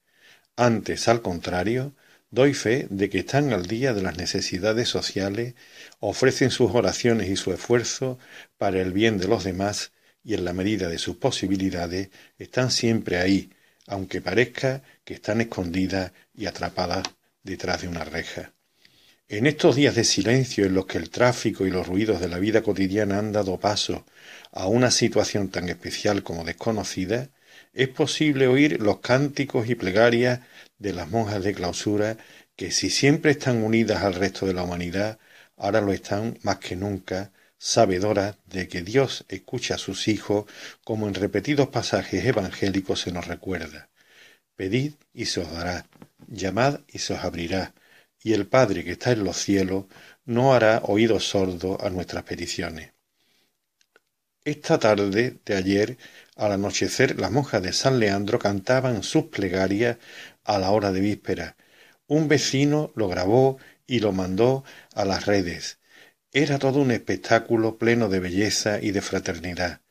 [0.55, 1.93] Antes, al contrario,
[2.31, 5.55] Doy fe de que están al día de las necesidades sociales,
[5.99, 8.19] ofrecen sus oraciones y su esfuerzo
[8.57, 13.17] para el bien de los demás y en la medida de sus posibilidades están siempre
[13.17, 13.49] ahí,
[13.87, 17.03] aunque parezca que están escondidas y atrapadas
[17.41, 18.53] detrás de una reja.
[19.27, 22.37] En estos días de silencio en los que el tráfico y los ruidos de la
[22.37, 24.05] vida cotidiana han dado paso
[24.51, 27.29] a una situación tan especial como desconocida,
[27.73, 30.41] es posible oír los cánticos y plegarias
[30.79, 32.17] de las monjas de clausura
[32.55, 35.19] que si siempre están unidas al resto de la humanidad,
[35.57, 40.45] ahora lo están más que nunca, sabedoras de que Dios escucha a sus hijos
[40.83, 43.89] como en repetidos pasajes evangélicos se nos recuerda.
[44.55, 45.85] Pedid y se os dará,
[46.27, 47.73] llamad y se os abrirá,
[48.23, 49.85] y el Padre que está en los cielos
[50.25, 52.91] no hará oídos sordos a nuestras peticiones.
[54.45, 55.97] Esta tarde de ayer,
[56.35, 59.97] al anochecer, las monjas de San Leandro cantaban sus plegarias
[60.49, 61.55] a la hora de víspera.
[62.07, 64.63] Un vecino lo grabó y lo mandó
[64.95, 65.77] a las redes.
[66.33, 69.81] Era todo un espectáculo pleno de belleza y de fraternidad.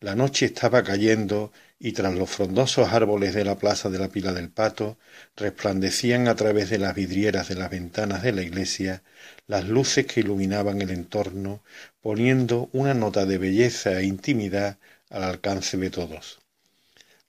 [0.00, 4.32] La noche estaba cayendo y tras los frondosos árboles de la plaza de la pila
[4.32, 4.98] del pato
[5.36, 9.04] resplandecían a través de las vidrieras de las ventanas de la iglesia
[9.46, 11.62] las luces que iluminaban el entorno,
[12.00, 14.78] poniendo una nota de belleza e intimidad
[15.10, 16.40] al alcance de todos.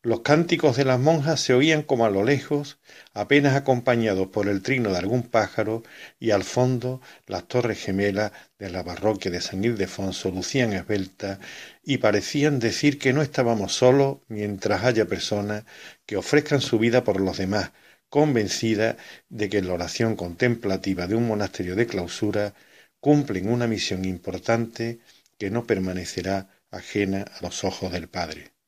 [0.01, 2.79] Los cánticos de las monjas se oían como a lo lejos,
[3.13, 5.83] apenas acompañados por el trino de algún pájaro,
[6.19, 11.39] y al fondo las torres gemelas de la parroquia de San Ildefonso lucían esbeltas
[11.83, 15.65] y parecían decir que no estábamos solos mientras haya personas
[16.05, 17.71] que ofrezcan su vida por los demás,
[18.07, 18.95] convencidas
[19.27, 22.53] de que la oración contemplativa de un monasterio de clausura
[23.01, 24.99] cumplen una misión importante
[25.38, 28.58] que no permanecerá ajena a los ojos del Padre.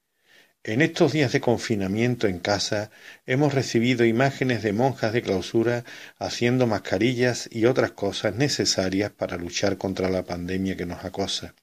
[0.64, 2.92] En estos días de confinamiento en casa
[3.26, 5.84] hemos recibido imágenes de monjas de clausura
[6.20, 11.56] haciendo mascarillas y otras cosas necesarias para luchar contra la pandemia que nos acosa.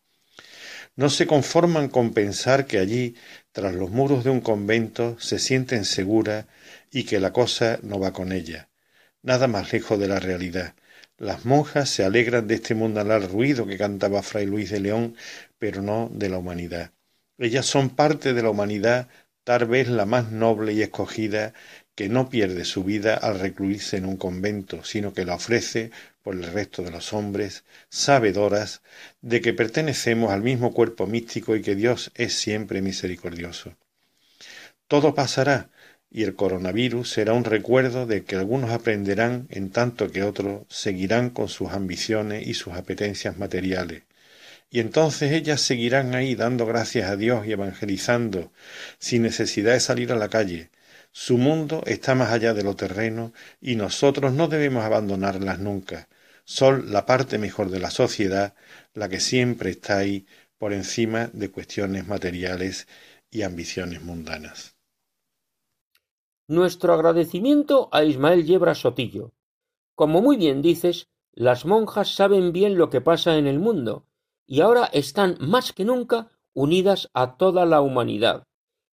[0.96, 3.14] No se conforman con pensar que allí,
[3.52, 6.46] tras los muros de un convento, se sienten seguras
[6.90, 8.68] y que la cosa no va con ella.
[9.22, 10.74] Nada más lejos de la realidad.
[11.18, 15.14] Las monjas se alegran de este mundanal ruido que cantaba Fray Luis de León,
[15.56, 16.90] pero no de la humanidad.
[17.38, 19.08] Ellas son parte de la humanidad,
[19.44, 21.54] tal vez la más noble y escogida,
[21.94, 25.90] que no pierde su vida al recluirse en un convento, sino que la ofrece
[26.22, 28.82] por el resto de los hombres, sabedoras
[29.20, 33.76] de que pertenecemos al mismo cuerpo místico y que Dios es siempre misericordioso.
[34.86, 35.70] Todo pasará,
[36.10, 41.30] y el coronavirus será un recuerdo de que algunos aprenderán en tanto que otros seguirán
[41.30, 44.02] con sus ambiciones y sus apetencias materiales,
[44.70, 48.52] y entonces ellas seguirán ahí dando gracias a Dios y evangelizando,
[48.98, 50.70] sin necesidad de salir a la calle.
[51.10, 56.08] Su mundo está más allá de lo terreno y nosotros no debemos abandonarlas nunca.
[56.44, 58.54] Son la parte mejor de la sociedad,
[58.94, 60.26] la que siempre está ahí
[60.58, 62.88] por encima de cuestiones materiales
[63.30, 64.76] y ambiciones mundanas.
[66.46, 69.32] Nuestro agradecimiento a Ismael Yebra Sotillo.
[69.94, 74.07] Como muy bien dices, las monjas saben bien lo que pasa en el mundo
[74.48, 78.44] y ahora están más que nunca unidas a toda la humanidad,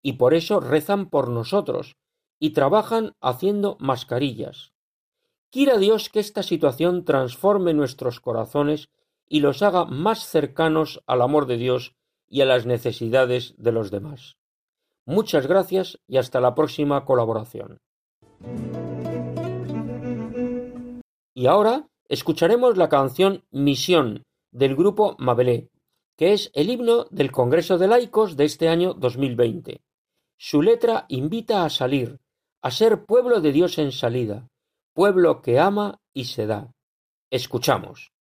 [0.04, 1.96] y por eso rezan por nosotros,
[2.38, 4.74] y trabajan haciendo mascarillas.
[5.50, 8.90] Quiera Dios que esta situación transforme nuestros corazones
[9.28, 11.96] y los haga más cercanos al amor de Dios
[12.28, 14.36] y a las necesidades de los demás.
[15.06, 17.78] Muchas gracias y hasta la próxima colaboración.
[21.34, 24.26] Y ahora escucharemos la canción Misión
[24.56, 25.70] del grupo Mabelé,
[26.16, 29.84] que es el himno del Congreso de Laicos de este año 2020.
[30.38, 32.22] Su letra invita a salir,
[32.62, 34.48] a ser pueblo de Dios en salida,
[34.94, 36.72] pueblo que ama y se da.
[37.30, 38.15] Escuchamos.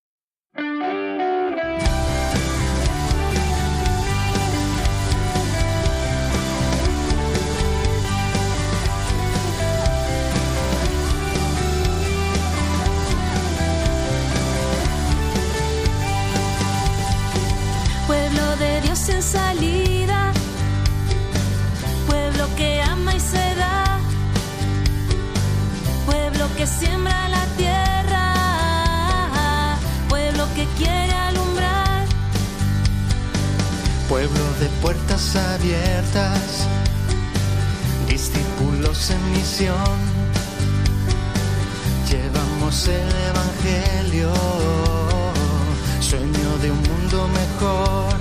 [26.66, 28.32] Siembra la tierra,
[30.08, 32.06] pueblo que quiere alumbrar.
[34.08, 36.66] Pueblo de puertas abiertas,
[38.08, 39.98] discípulos en misión,
[42.08, 44.32] llevamos el Evangelio,
[46.00, 48.13] sueño de un mundo mejor.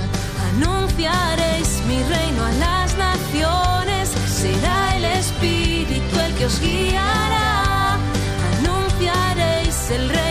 [0.56, 7.54] Anunciaréis mi reino a las naciones, será el Espíritu el que os guiará.
[9.94, 10.23] El reino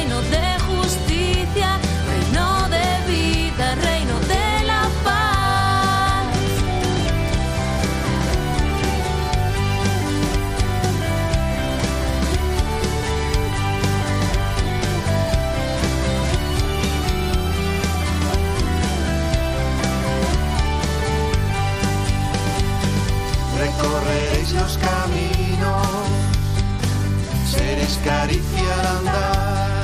[28.05, 29.82] caricia al andar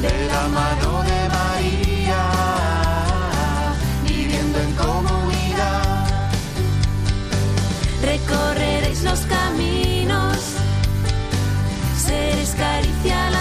[0.00, 2.22] de la mano de María,
[4.06, 6.06] viviendo en comunidad.
[8.02, 10.38] Recorreréis los caminos,
[12.04, 13.31] seréis caricia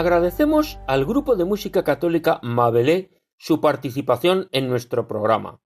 [0.00, 5.60] Agradecemos al grupo de música católica Mabelé su participación en nuestro programa.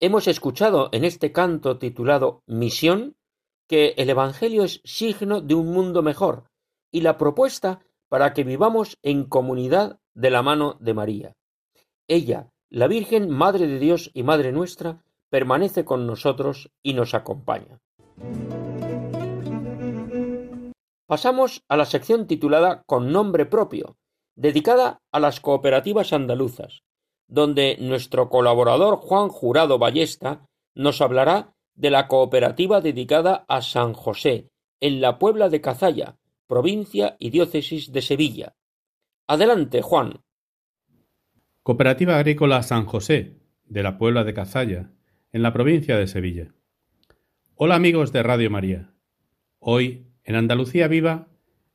[0.00, 3.14] Hemos escuchado en este canto titulado Misión
[3.68, 6.50] que el Evangelio es signo de un mundo mejor
[6.90, 11.36] y la propuesta para que vivamos en comunidad de la mano de María.
[12.08, 17.78] Ella, la Virgen, Madre de Dios y Madre nuestra, permanece con nosotros y nos acompaña.
[21.08, 23.96] Pasamos a la sección titulada Con nombre propio,
[24.36, 26.82] dedicada a las cooperativas andaluzas,
[27.26, 34.50] donde nuestro colaborador Juan Jurado Ballesta nos hablará de la cooperativa dedicada a San José,
[34.80, 38.54] en la Puebla de Cazalla, provincia y diócesis de Sevilla.
[39.26, 40.20] Adelante, Juan.
[41.62, 44.90] Cooperativa Agrícola San José, de la Puebla de Cazalla,
[45.32, 46.54] en la provincia de Sevilla.
[47.54, 48.92] Hola amigos de Radio María.
[49.58, 51.28] Hoy en Andalucía Viva,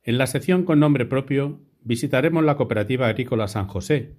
[0.04, 4.14] en la sección con nombre propio, visitaremos la Cooperativa Agrícola San José,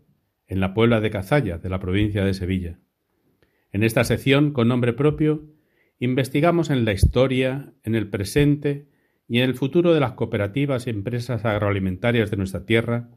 [0.45, 2.77] en la Puebla de Cazalla, de la provincia de Sevilla.
[3.71, 5.45] En esta sección con nombre propio,
[5.99, 8.89] investigamos en la historia, en el presente
[9.25, 13.11] y en el futuro de las cooperativas y empresas agroalimentarias de nuestra tierra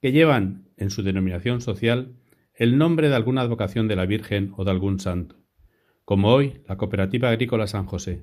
[0.00, 2.16] que llevan en su denominación social
[2.54, 5.36] el nombre de alguna advocación de la Virgen o de algún santo,
[6.06, 8.22] como hoy la Cooperativa Agrícola San José.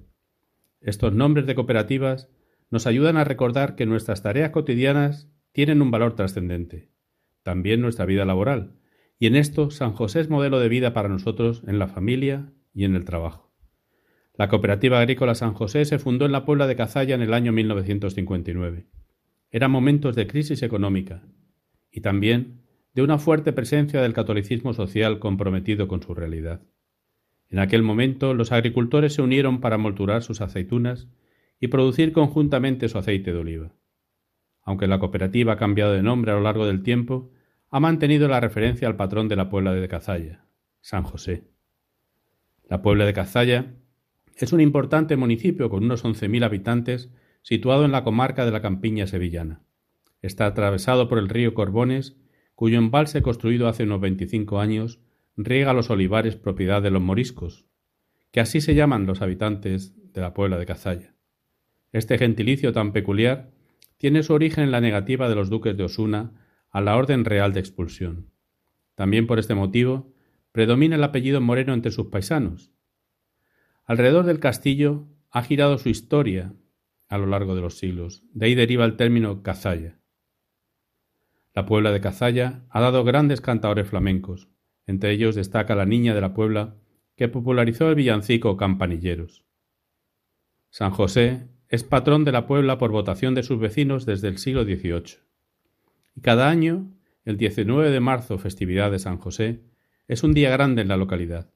[0.82, 2.28] Estos nombres de cooperativas
[2.72, 6.92] nos ayudan a recordar que nuestras tareas cotidianas tienen un valor trascendente,
[7.44, 8.76] también nuestra vida laboral,
[9.18, 12.86] y en esto San José es modelo de vida para nosotros en la familia y
[12.86, 13.52] en el trabajo.
[14.36, 17.52] La Cooperativa Agrícola San José se fundó en la Puebla de Cazalla en el año
[17.52, 18.88] 1959.
[19.52, 21.24] Eran momentos de crisis económica
[21.92, 22.62] y también
[22.94, 26.62] de una fuerte presencia del catolicismo social comprometido con su realidad.
[27.50, 31.10] En aquel momento los agricultores se unieron para molturar sus aceitunas
[31.60, 33.72] y producir conjuntamente su aceite de oliva.
[34.64, 37.32] Aunque la cooperativa ha cambiado de nombre a lo largo del tiempo,
[37.70, 40.46] ha mantenido la referencia al patrón de la Puebla de Cazalla,
[40.82, 41.44] San José.
[42.68, 43.74] La Puebla de Cazalla
[44.36, 49.08] es un importante municipio con unos 11.000 habitantes situado en la comarca de la Campiña
[49.08, 49.62] sevillana.
[50.22, 52.18] Está atravesado por el río Corbones,
[52.56, 55.00] cuyo embalse construido hace unos 25 años
[55.36, 57.66] riega los olivares propiedad de los moriscos,
[58.32, 61.16] que así se llaman los habitantes de la Puebla de Cazalla.
[61.92, 63.52] Este gentilicio tan peculiar
[63.98, 66.32] tiene su origen en la negativa de los duques de Osuna
[66.70, 68.32] a la orden real de expulsión.
[68.96, 70.14] También por este motivo
[70.52, 72.72] predomina el apellido Moreno entre sus paisanos.
[73.86, 76.54] Alrededor del castillo ha girado su historia
[77.08, 78.24] a lo largo de los siglos.
[78.34, 80.00] De ahí deriva el término Cazalla.
[81.56, 84.48] La Puebla de Cazalla ha dado grandes cantadores flamencos.
[84.86, 86.76] Entre ellos destaca la Niña de la Puebla,
[87.16, 89.44] que popularizó el villancico Campanilleros.
[90.70, 94.64] San José es patrón de la Puebla por votación de sus vecinos desde el siglo
[94.64, 95.20] XVIII.
[96.16, 96.92] Y cada año,
[97.26, 99.62] el 19 de marzo, festividad de San José,
[100.08, 101.54] es un día grande en la localidad.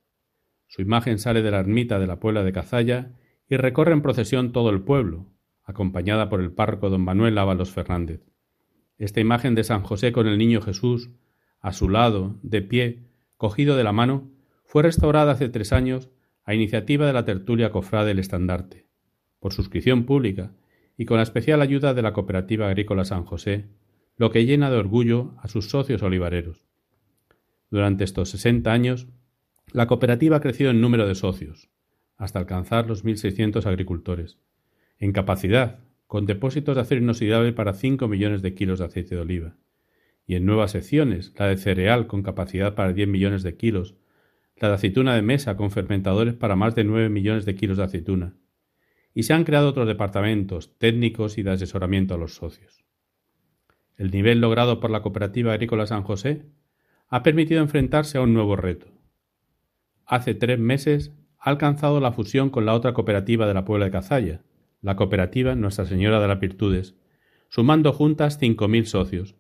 [0.68, 3.14] Su imagen sale de la ermita de la Puebla de Cazalla
[3.50, 5.32] y recorre en procesión todo el pueblo,
[5.64, 8.22] acompañada por el párroco don Manuel Ábalos Fernández.
[9.00, 11.10] Esta imagen de San José con el niño Jesús,
[11.60, 13.08] a su lado, de pie,
[13.38, 14.30] cogido de la mano,
[14.64, 16.12] fue restaurada hace tres años
[16.44, 18.83] a iniciativa de la tertulia Cofrade del Estandarte
[19.44, 20.54] por suscripción pública
[20.96, 23.66] y con la especial ayuda de la Cooperativa Agrícola San José,
[24.16, 26.66] lo que llena de orgullo a sus socios olivareros.
[27.70, 29.10] Durante estos sesenta años,
[29.74, 31.68] la cooperativa ha crecido en número de socios,
[32.16, 34.38] hasta alcanzar los 1.600 agricultores,
[34.98, 39.22] en capacidad, con depósitos de acero inoxidable para 5 millones de kilos de aceite de
[39.22, 39.58] oliva,
[40.26, 43.96] y en nuevas secciones, la de cereal con capacidad para 10 millones de kilos,
[44.56, 47.84] la de aceituna de mesa con fermentadores para más de 9 millones de kilos de
[47.84, 48.36] aceituna,
[49.14, 52.84] y se han creado otros departamentos técnicos y de asesoramiento a los socios.
[53.96, 56.46] El nivel logrado por la Cooperativa Agrícola San José
[57.10, 58.88] ha permitido enfrentarse a un nuevo reto.
[60.06, 63.92] Hace tres meses ha alcanzado la fusión con la otra cooperativa de la Puebla de
[63.92, 64.42] Cazalla,
[64.82, 66.96] la cooperativa Nuestra Señora de las Virtudes,
[67.50, 69.36] sumando juntas 5.000 socios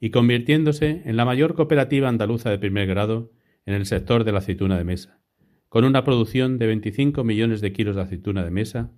[0.00, 3.30] y convirtiéndose en la mayor cooperativa andaluza de primer grado
[3.66, 5.20] en el sector de la aceituna de mesa,
[5.68, 8.90] con una producción de 25 millones de kilos de aceituna de mesa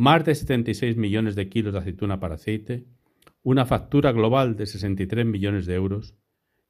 [0.00, 2.86] más de 76 millones de kilos de aceituna para aceite,
[3.42, 6.14] una factura global de 63 millones de euros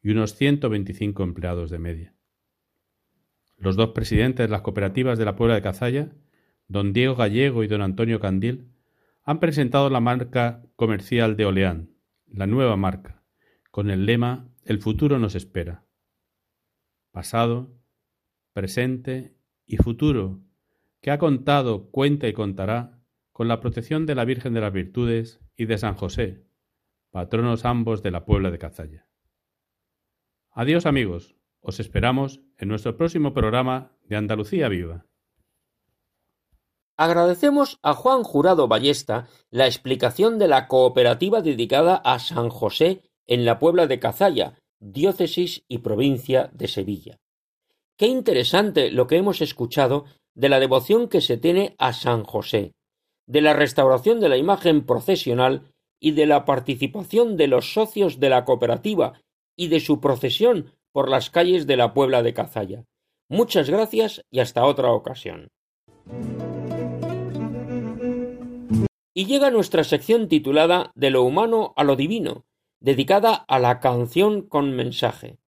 [0.03, 2.16] y unos 125 empleados de media.
[3.57, 6.11] Los dos presidentes de las cooperativas de la Puebla de Cazalla,
[6.66, 8.72] don Diego Gallego y don Antonio Candil,
[9.22, 11.91] han presentado la marca comercial de Oleán,
[12.26, 13.22] la nueva marca,
[13.70, 15.85] con el lema El futuro nos espera.
[17.12, 17.78] Pasado,
[18.55, 20.43] presente y futuro,
[21.01, 23.00] que ha contado, cuenta y contará
[23.41, 26.45] con la protección de la Virgen de las Virtudes y de San José,
[27.11, 29.09] patronos ambos de la Puebla de Cazalla.
[30.51, 35.07] Adiós amigos, os esperamos en nuestro próximo programa de Andalucía Viva.
[36.99, 43.47] Agradecemos a Juan Jurado Ballesta la explicación de la cooperativa dedicada a San José en
[43.47, 47.20] la Puebla de Cazalla, diócesis y provincia de Sevilla.
[47.97, 52.74] Qué interesante lo que hemos escuchado de la devoción que se tiene a San José,
[53.31, 55.70] de la restauración de la imagen procesional
[56.01, 59.20] y de la participación de los socios de la cooperativa
[59.57, 62.85] y de su procesión por las calles de la Puebla de Cazalla.
[63.28, 65.47] Muchas gracias y hasta otra ocasión.
[69.14, 72.47] Y llega nuestra sección titulada De lo humano a lo divino,
[72.81, 75.39] dedicada a la canción con mensaje.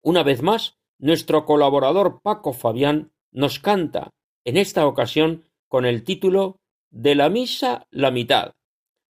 [0.00, 4.14] Una vez más, nuestro colaborador Paco Fabián nos canta,
[4.46, 6.56] en esta ocasión, con el título
[6.90, 8.52] De la misa la mitad.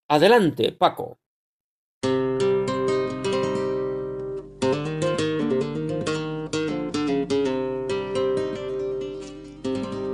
[0.08, 1.20] Adelante, Paco.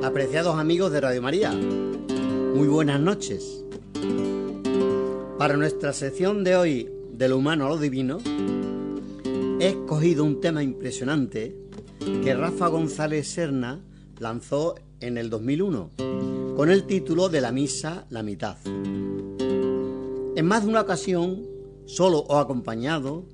[0.03, 3.65] Apreciados amigos de Radio María, muy buenas noches.
[5.39, 8.19] Para nuestra sección de hoy, de lo humano a lo divino,
[9.59, 11.57] he escogido un tema impresionante
[12.23, 13.81] que Rafa González Serna
[14.19, 16.14] lanzó en el 2001
[16.57, 18.57] con el título de La Misa, la mitad.
[20.37, 21.43] En más de una ocasión,
[21.85, 23.25] solo o acompañado,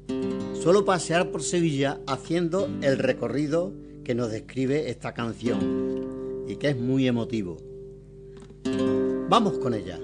[0.54, 6.78] suelo pasear por Sevilla haciendo el recorrido que nos describe esta canción y que es
[6.78, 7.58] muy emotivo.
[9.28, 9.98] Vamos con ella.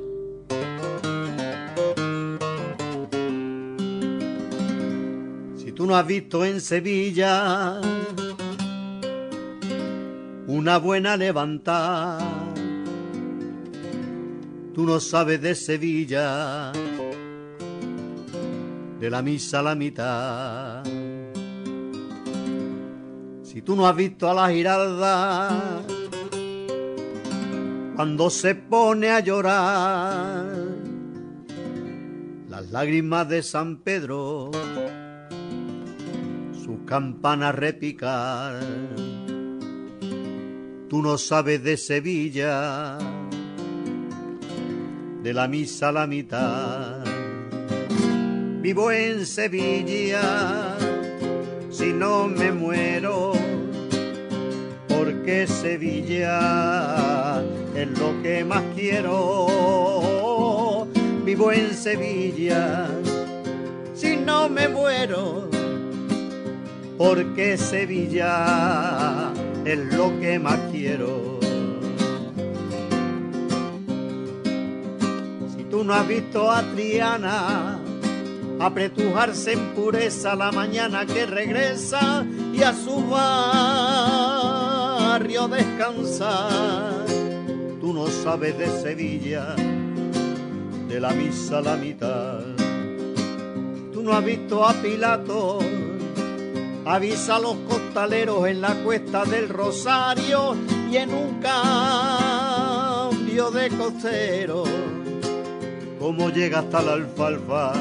[5.56, 7.80] Si tú no has visto en Sevilla
[10.46, 12.18] una buena levantada,
[14.76, 16.70] tú no sabes de Sevilla,
[19.00, 20.84] de la misa a la mitad.
[23.42, 25.82] Si tú no has visto a la giralda,
[27.96, 30.44] cuando se pone a llorar
[32.50, 34.50] las lágrimas de San Pedro,
[36.52, 38.60] sus campanas repicar.
[40.90, 42.98] Tú no sabes de Sevilla,
[45.26, 47.02] de la misa a la mitad.
[48.60, 50.76] Vivo en Sevilla,
[51.68, 53.32] si no me muero,
[54.86, 57.42] porque Sevilla
[57.74, 59.48] es lo que más quiero.
[61.24, 62.86] Vivo en Sevilla,
[63.96, 65.50] si no me muero,
[66.96, 69.32] porque Sevilla
[69.64, 71.35] es lo que más quiero.
[75.76, 77.78] Tú no has visto a Triana,
[78.58, 82.24] apretujarse en pureza la mañana que regresa
[82.54, 84.38] y a su barrio
[85.48, 87.04] descansar
[87.86, 89.54] tú no sabes de Sevilla,
[90.88, 92.40] de la misa a la mitad.
[93.92, 95.58] Tú no has visto a Pilato,
[96.86, 100.56] avisa a los costaleros en la cuesta del Rosario
[100.90, 104.64] y en un cambio de costero,
[105.98, 107.72] cómo llega hasta la alfalfa,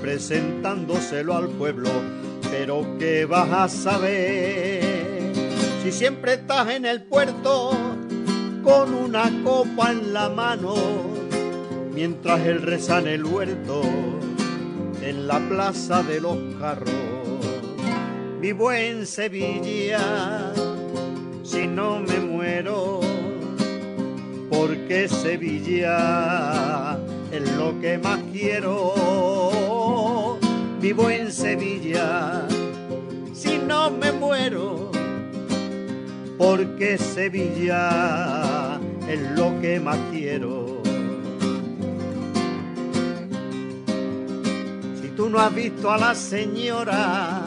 [0.00, 1.90] presentándoselo al pueblo,
[2.50, 5.32] pero ¿qué vas a saber?
[5.82, 7.72] Si siempre estás en el puerto,
[8.62, 10.74] con una copa en la mano,
[11.94, 13.82] mientras él reza en el huerto,
[15.02, 16.92] en la plaza de los carros.
[18.40, 20.52] Vivo en Sevilla,
[21.44, 23.05] si no me muero,
[24.50, 26.98] porque Sevilla
[27.32, 30.38] es lo que más quiero.
[30.80, 32.46] Vivo en Sevilla,
[33.32, 34.90] si no me muero
[36.38, 38.78] porque Sevilla
[39.08, 40.82] es lo que más quiero.
[45.00, 47.42] Si tú no has visto a la señora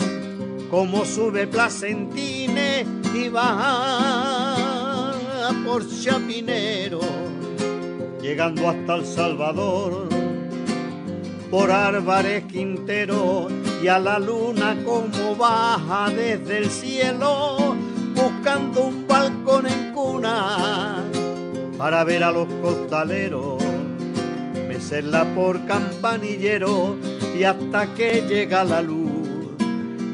[0.70, 4.49] como sube Placentine y baja
[5.70, 7.00] por Chapinero,
[8.20, 10.10] llegando hasta El Salvador,
[11.52, 13.50] por Álvarez Quintero
[13.84, 17.76] y a la luna como baja desde el cielo
[18.16, 21.04] buscando un balcón en cuna
[21.78, 23.62] para ver a los costaleros
[24.68, 26.98] mecerla por campanillero
[27.38, 29.30] y hasta que llega la luz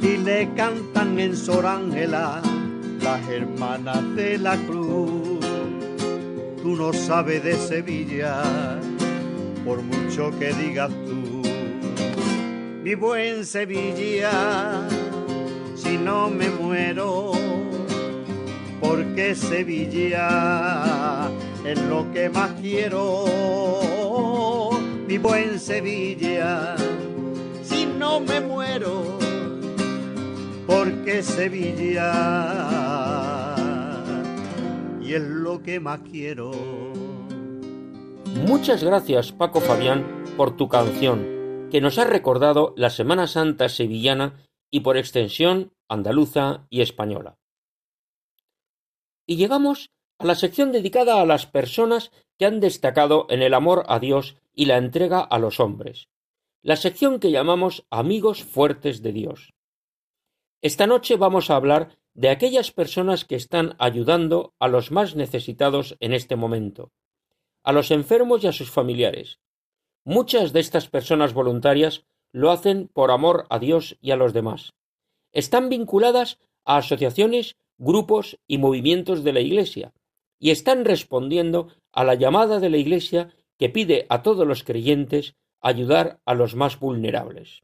[0.01, 2.41] y le cantan en Sor Ángela
[3.01, 4.84] las hermanas de la cruz.
[6.65, 8.41] Tú no sabes de Sevilla,
[9.63, 11.43] por mucho que digas tú.
[12.81, 14.31] vivo en Sevilla,
[15.75, 17.33] si no me muero,
[18.81, 21.29] porque Sevilla
[21.63, 23.25] es lo que más quiero.
[25.07, 26.75] Vivo en Sevilla,
[27.61, 29.19] si no me muero,
[30.65, 32.84] porque Sevilla
[35.15, 36.51] es lo que más quiero.
[38.47, 44.45] Muchas gracias Paco Fabián por tu canción, que nos ha recordado la Semana Santa sevillana
[44.69, 47.37] y por extensión andaluza y española.
[49.25, 53.85] Y llegamos a la sección dedicada a las personas que han destacado en el amor
[53.87, 56.09] a Dios y la entrega a los hombres,
[56.61, 59.53] la sección que llamamos Amigos Fuertes de Dios.
[60.61, 65.97] Esta noche vamos a hablar de aquellas personas que están ayudando a los más necesitados
[65.99, 66.91] en este momento,
[67.61, 69.39] a los enfermos y a sus familiares.
[70.05, 74.73] Muchas de estas personas voluntarias lo hacen por amor a Dios y a los demás.
[75.33, 79.93] Están vinculadas a asociaciones, grupos y movimientos de la Iglesia,
[80.39, 85.35] y están respondiendo a la llamada de la Iglesia que pide a todos los creyentes
[85.59, 87.63] ayudar a los más vulnerables.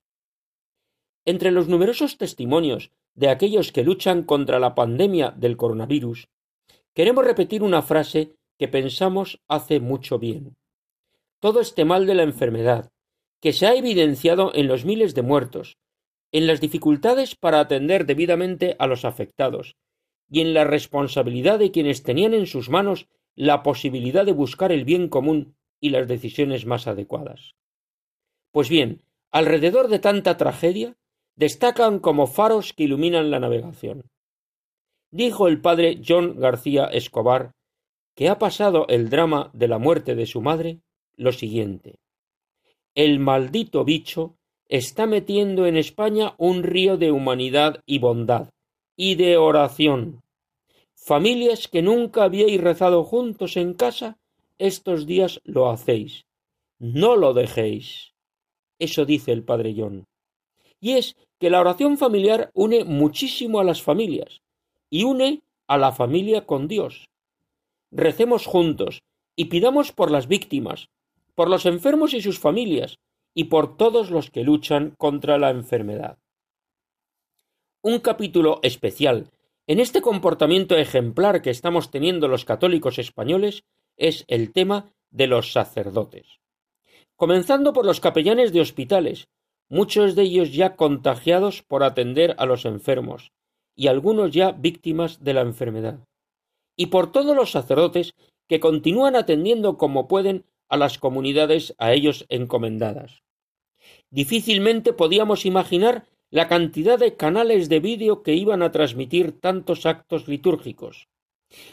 [1.24, 6.30] Entre los numerosos testimonios de aquellos que luchan contra la pandemia del coronavirus,
[6.94, 10.56] queremos repetir una frase que pensamos hace mucho bien.
[11.40, 12.92] Todo este mal de la enfermedad,
[13.42, 15.78] que se ha evidenciado en los miles de muertos,
[16.32, 19.76] en las dificultades para atender debidamente a los afectados,
[20.30, 24.86] y en la responsabilidad de quienes tenían en sus manos la posibilidad de buscar el
[24.86, 27.56] bien común y las decisiones más adecuadas.
[28.52, 30.96] Pues bien, alrededor de tanta tragedia,
[31.42, 34.04] destacan como faros que iluminan la navegación.
[35.10, 37.50] Dijo el padre John García Escobar,
[38.16, 40.82] que ha pasado el drama de la muerte de su madre,
[41.16, 41.96] lo siguiente.
[42.94, 44.36] El maldito bicho
[44.70, 48.52] está metiendo en España un río de humanidad y bondad,
[48.96, 50.22] y de oración.
[50.94, 54.20] Familias que nunca habíais rezado juntos en casa,
[54.60, 56.28] estos días lo hacéis.
[56.78, 58.14] No lo dejéis.
[58.78, 60.06] Eso dice el padre John
[60.82, 64.42] y es que la oración familiar une muchísimo a las familias
[64.92, 67.10] y une a la familia con Dios.
[67.90, 69.02] Recemos juntos
[69.36, 70.90] y pidamos por las víctimas,
[71.34, 73.00] por los enfermos y sus familias,
[73.34, 76.20] y por todos los que luchan contra la enfermedad.
[77.82, 79.32] Un capítulo especial
[79.66, 83.64] en este comportamiento ejemplar que estamos teniendo los católicos españoles
[83.98, 86.40] es el tema de los sacerdotes.
[87.16, 89.28] Comenzando por los capellanes de hospitales,
[89.72, 93.32] muchos de ellos ya contagiados por atender a los enfermos,
[93.74, 96.06] y algunos ya víctimas de la enfermedad,
[96.76, 98.14] y por todos los sacerdotes
[98.50, 103.24] que continúan atendiendo como pueden a las comunidades a ellos encomendadas.
[104.10, 110.28] Difícilmente podíamos imaginar la cantidad de canales de vídeo que iban a transmitir tantos actos
[110.28, 111.08] litúrgicos,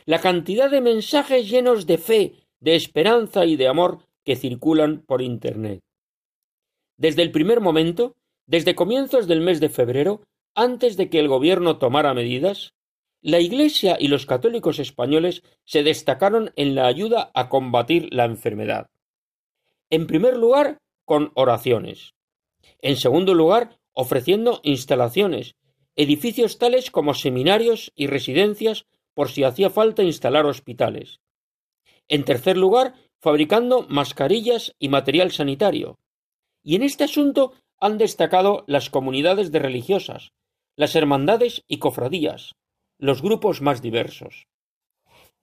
[0.07, 5.21] la cantidad de mensajes llenos de fe, de esperanza y de amor que circulan por
[5.21, 5.81] Internet.
[6.99, 10.21] Desde el primer momento, desde comienzos del mes de febrero,
[10.55, 12.75] antes de que el gobierno tomara medidas,
[13.23, 18.91] la Iglesia y los católicos españoles se destacaron en la ayuda a combatir la enfermedad.
[19.91, 22.15] En primer lugar, con oraciones.
[22.81, 25.55] En segundo lugar, ofreciendo instalaciones,
[25.97, 31.21] edificios tales como seminarios y residencias por si hacía falta instalar hospitales.
[32.09, 35.99] En tercer lugar, fabricando mascarillas y material sanitario.
[36.63, 40.33] Y en este asunto han destacado las comunidades de religiosas,
[40.77, 42.55] las hermandades y cofradías,
[42.99, 44.49] los grupos más diversos.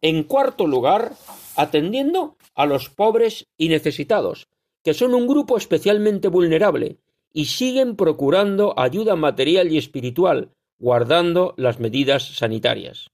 [0.01, 1.13] En cuarto lugar,
[1.55, 4.47] atendiendo a los pobres y necesitados,
[4.83, 6.99] que son un grupo especialmente vulnerable
[7.33, 13.09] y siguen procurando ayuda material y espiritual, guardando las medidas sanitarias.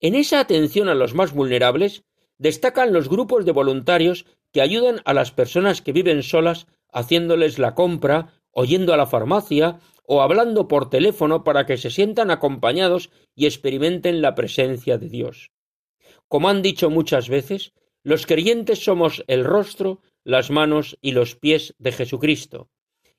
[0.00, 2.04] En esa atención a los más vulnerables
[2.38, 7.74] destacan los grupos de voluntarios que ayudan a las personas que viven solas haciéndoles la
[7.74, 13.46] compra, oyendo a la farmacia o hablando por teléfono para que se sientan acompañados y
[13.46, 15.52] experimenten la presencia de Dios.
[16.28, 17.72] Como han dicho muchas veces,
[18.02, 22.70] los creyentes somos el rostro, las manos y los pies de Jesucristo.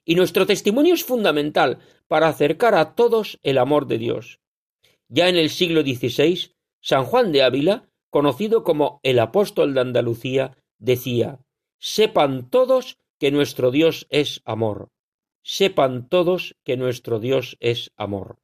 [0.04, 4.40] Y nuestro testimonio es fundamental para acercar a todos el amor de Dios.
[5.08, 10.58] Ya en el siglo XVI, San Juan de Ávila, conocido como el apóstol de Andalucía,
[10.80, 11.40] decía
[11.78, 14.90] Sepan todos que nuestro Dios es amor.
[15.44, 18.40] Sepan todos que nuestro Dios es amor.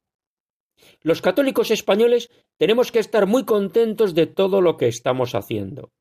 [1.02, 5.92] Los católicos españoles tenemos que estar muy contentos de todo lo que estamos haciendo.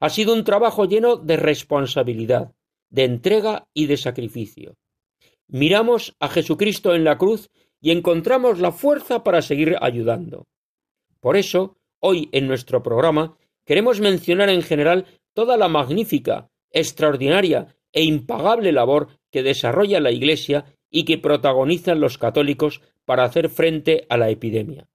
[0.00, 2.54] Ha sido un trabajo lleno de responsabilidad,
[2.90, 4.76] de entrega y de sacrificio.
[5.46, 10.46] miramos a Jesucristo en la cruz y encontramos la fuerza para seguir ayudando.
[11.20, 15.04] Por eso, hoy en nuestro programa queremos mencionar en general
[15.34, 22.18] toda la magnífica, extraordinaria e impagable labor que desarrolla la Iglesia y que protagonizan los
[22.18, 24.88] católicos para hacer frente a la epidemia.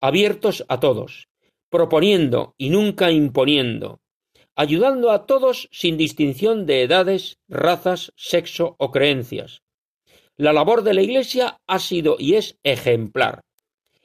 [0.00, 1.28] Abiertos a todos,
[1.70, 4.00] proponiendo y nunca imponiendo,
[4.56, 9.62] ayudando a todos sin distinción de edades, razas, sexo o creencias.
[10.36, 13.40] La labor de la Iglesia ha sido y es ejemplar,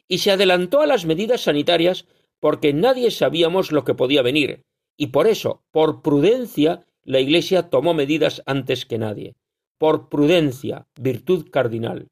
[0.08, 2.06] y se adelantó a las medidas sanitarias
[2.40, 4.64] porque nadie sabíamos lo que podía venir,
[4.98, 9.36] y por eso, por prudencia, la Iglesia tomó medidas antes que nadie.
[9.78, 12.08] Por prudencia, virtud cardinal.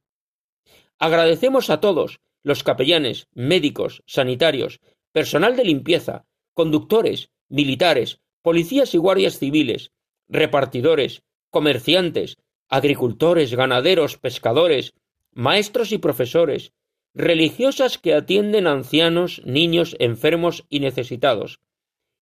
[1.00, 4.80] Agradecemos a todos, los capellanes, médicos, sanitarios,
[5.12, 9.92] personal de limpieza, conductores, militares, policías y guardias civiles,
[10.28, 12.38] repartidores, comerciantes,
[12.70, 14.94] agricultores, ganaderos, pescadores,
[15.32, 16.74] maestros y profesores,
[17.14, 21.60] religiosas que atienden a ancianos, niños, enfermos y necesitados,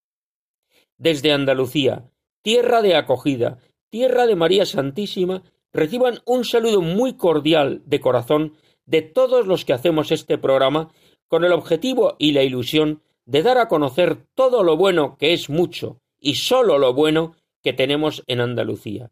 [0.98, 2.12] Desde Andalucía,
[2.44, 3.58] tierra de acogida,
[3.90, 5.42] tierra de María Santísima,
[5.74, 8.54] reciban un saludo muy cordial de corazón
[8.86, 10.90] de todos los que hacemos este programa
[11.28, 15.50] con el objetivo y la ilusión de dar a conocer todo lo bueno que es
[15.50, 19.12] mucho y sólo lo bueno que tenemos en Andalucía.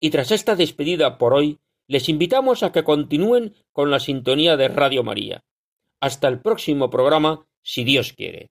[0.00, 4.68] Y tras esta despedida por hoy, les invitamos a que continúen con la sintonía de
[4.68, 5.44] Radio María.
[6.00, 8.50] Hasta el próximo programa, si Dios quiere.